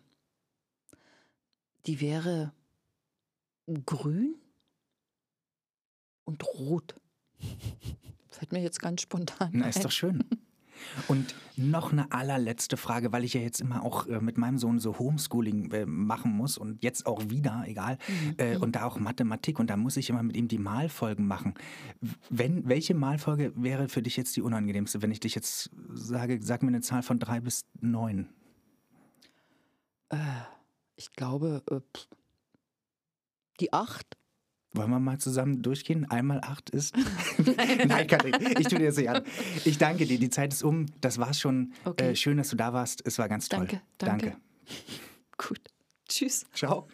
Die 1.85 1.99
wäre 2.01 2.53
grün 3.85 4.35
und 6.25 6.43
rot. 6.43 6.95
Fällt 8.29 8.51
mir 8.51 8.61
jetzt 8.61 8.81
ganz 8.81 9.01
spontan. 9.01 9.51
Na, 9.53 9.67
ist 9.67 9.83
doch 9.83 9.91
schön. 9.91 10.23
Und 11.07 11.35
noch 11.55 11.91
eine 11.91 12.11
allerletzte 12.11 12.77
Frage, 12.77 13.11
weil 13.11 13.23
ich 13.23 13.35
ja 13.35 13.41
jetzt 13.41 13.61
immer 13.61 13.83
auch 13.83 14.07
äh, 14.07 14.19
mit 14.19 14.37
meinem 14.37 14.57
Sohn 14.57 14.79
so 14.79 14.97
Homeschooling 14.97 15.71
äh, 15.71 15.85
machen 15.85 16.35
muss 16.35 16.57
und 16.57 16.83
jetzt 16.83 17.05
auch 17.05 17.29
wieder, 17.29 17.63
egal, 17.67 17.97
Mhm. 18.07 18.33
äh, 18.37 18.57
und 18.57 18.75
da 18.75 18.83
auch 18.85 18.99
Mathematik 18.99 19.59
und 19.59 19.69
da 19.69 19.77
muss 19.77 19.97
ich 19.97 20.09
immer 20.09 20.23
mit 20.23 20.35
ihm 20.35 20.47
die 20.47 20.57
Malfolgen 20.57 21.27
machen. 21.27 21.53
Wenn, 22.29 22.67
welche 22.67 22.95
Malfolge 22.95 23.53
wäre 23.55 23.87
für 23.87 24.01
dich 24.01 24.17
jetzt 24.17 24.35
die 24.35 24.41
unangenehmste, 24.41 25.01
wenn 25.01 25.11
ich 25.11 25.19
dich 25.19 25.35
jetzt 25.35 25.69
sage, 25.93 26.39
sag 26.41 26.63
mir 26.63 26.69
eine 26.69 26.81
Zahl 26.81 27.03
von 27.03 27.19
drei 27.19 27.39
bis 27.39 27.65
neun? 27.79 28.27
Ich 31.03 31.15
glaube, 31.17 31.61
äh, 31.69 31.81
die 33.59 33.73
acht. 33.73 34.17
Wollen 34.71 34.89
wir 34.89 34.99
mal 34.99 35.19
zusammen 35.19 35.61
durchgehen? 35.61 36.09
Einmal 36.09 36.39
acht 36.41 36.69
ist. 36.69 36.95
Nein, 37.85 38.07
Katrin, 38.07 38.33
ich 38.57 38.67
tue 38.69 38.79
dir 38.79 38.87
das 38.87 38.97
nicht 38.97 39.09
an. 39.09 39.23
Ich 39.65 39.77
danke 39.77 40.05
dir, 40.05 40.17
die 40.17 40.29
Zeit 40.29 40.53
ist 40.53 40.63
um. 40.63 40.85
Das 41.01 41.17
war's 41.17 41.41
schon. 41.41 41.73
Okay. 41.83 42.11
Äh, 42.11 42.15
schön, 42.15 42.37
dass 42.37 42.49
du 42.49 42.55
da 42.55 42.71
warst. 42.71 43.05
Es 43.05 43.19
war 43.19 43.27
ganz 43.27 43.49
toll. 43.49 43.67
Danke, 43.67 43.81
danke. 43.97 44.25
danke. 44.27 44.41
Gut. 45.37 45.59
Tschüss. 46.07 46.45
Ciao. 46.53 46.87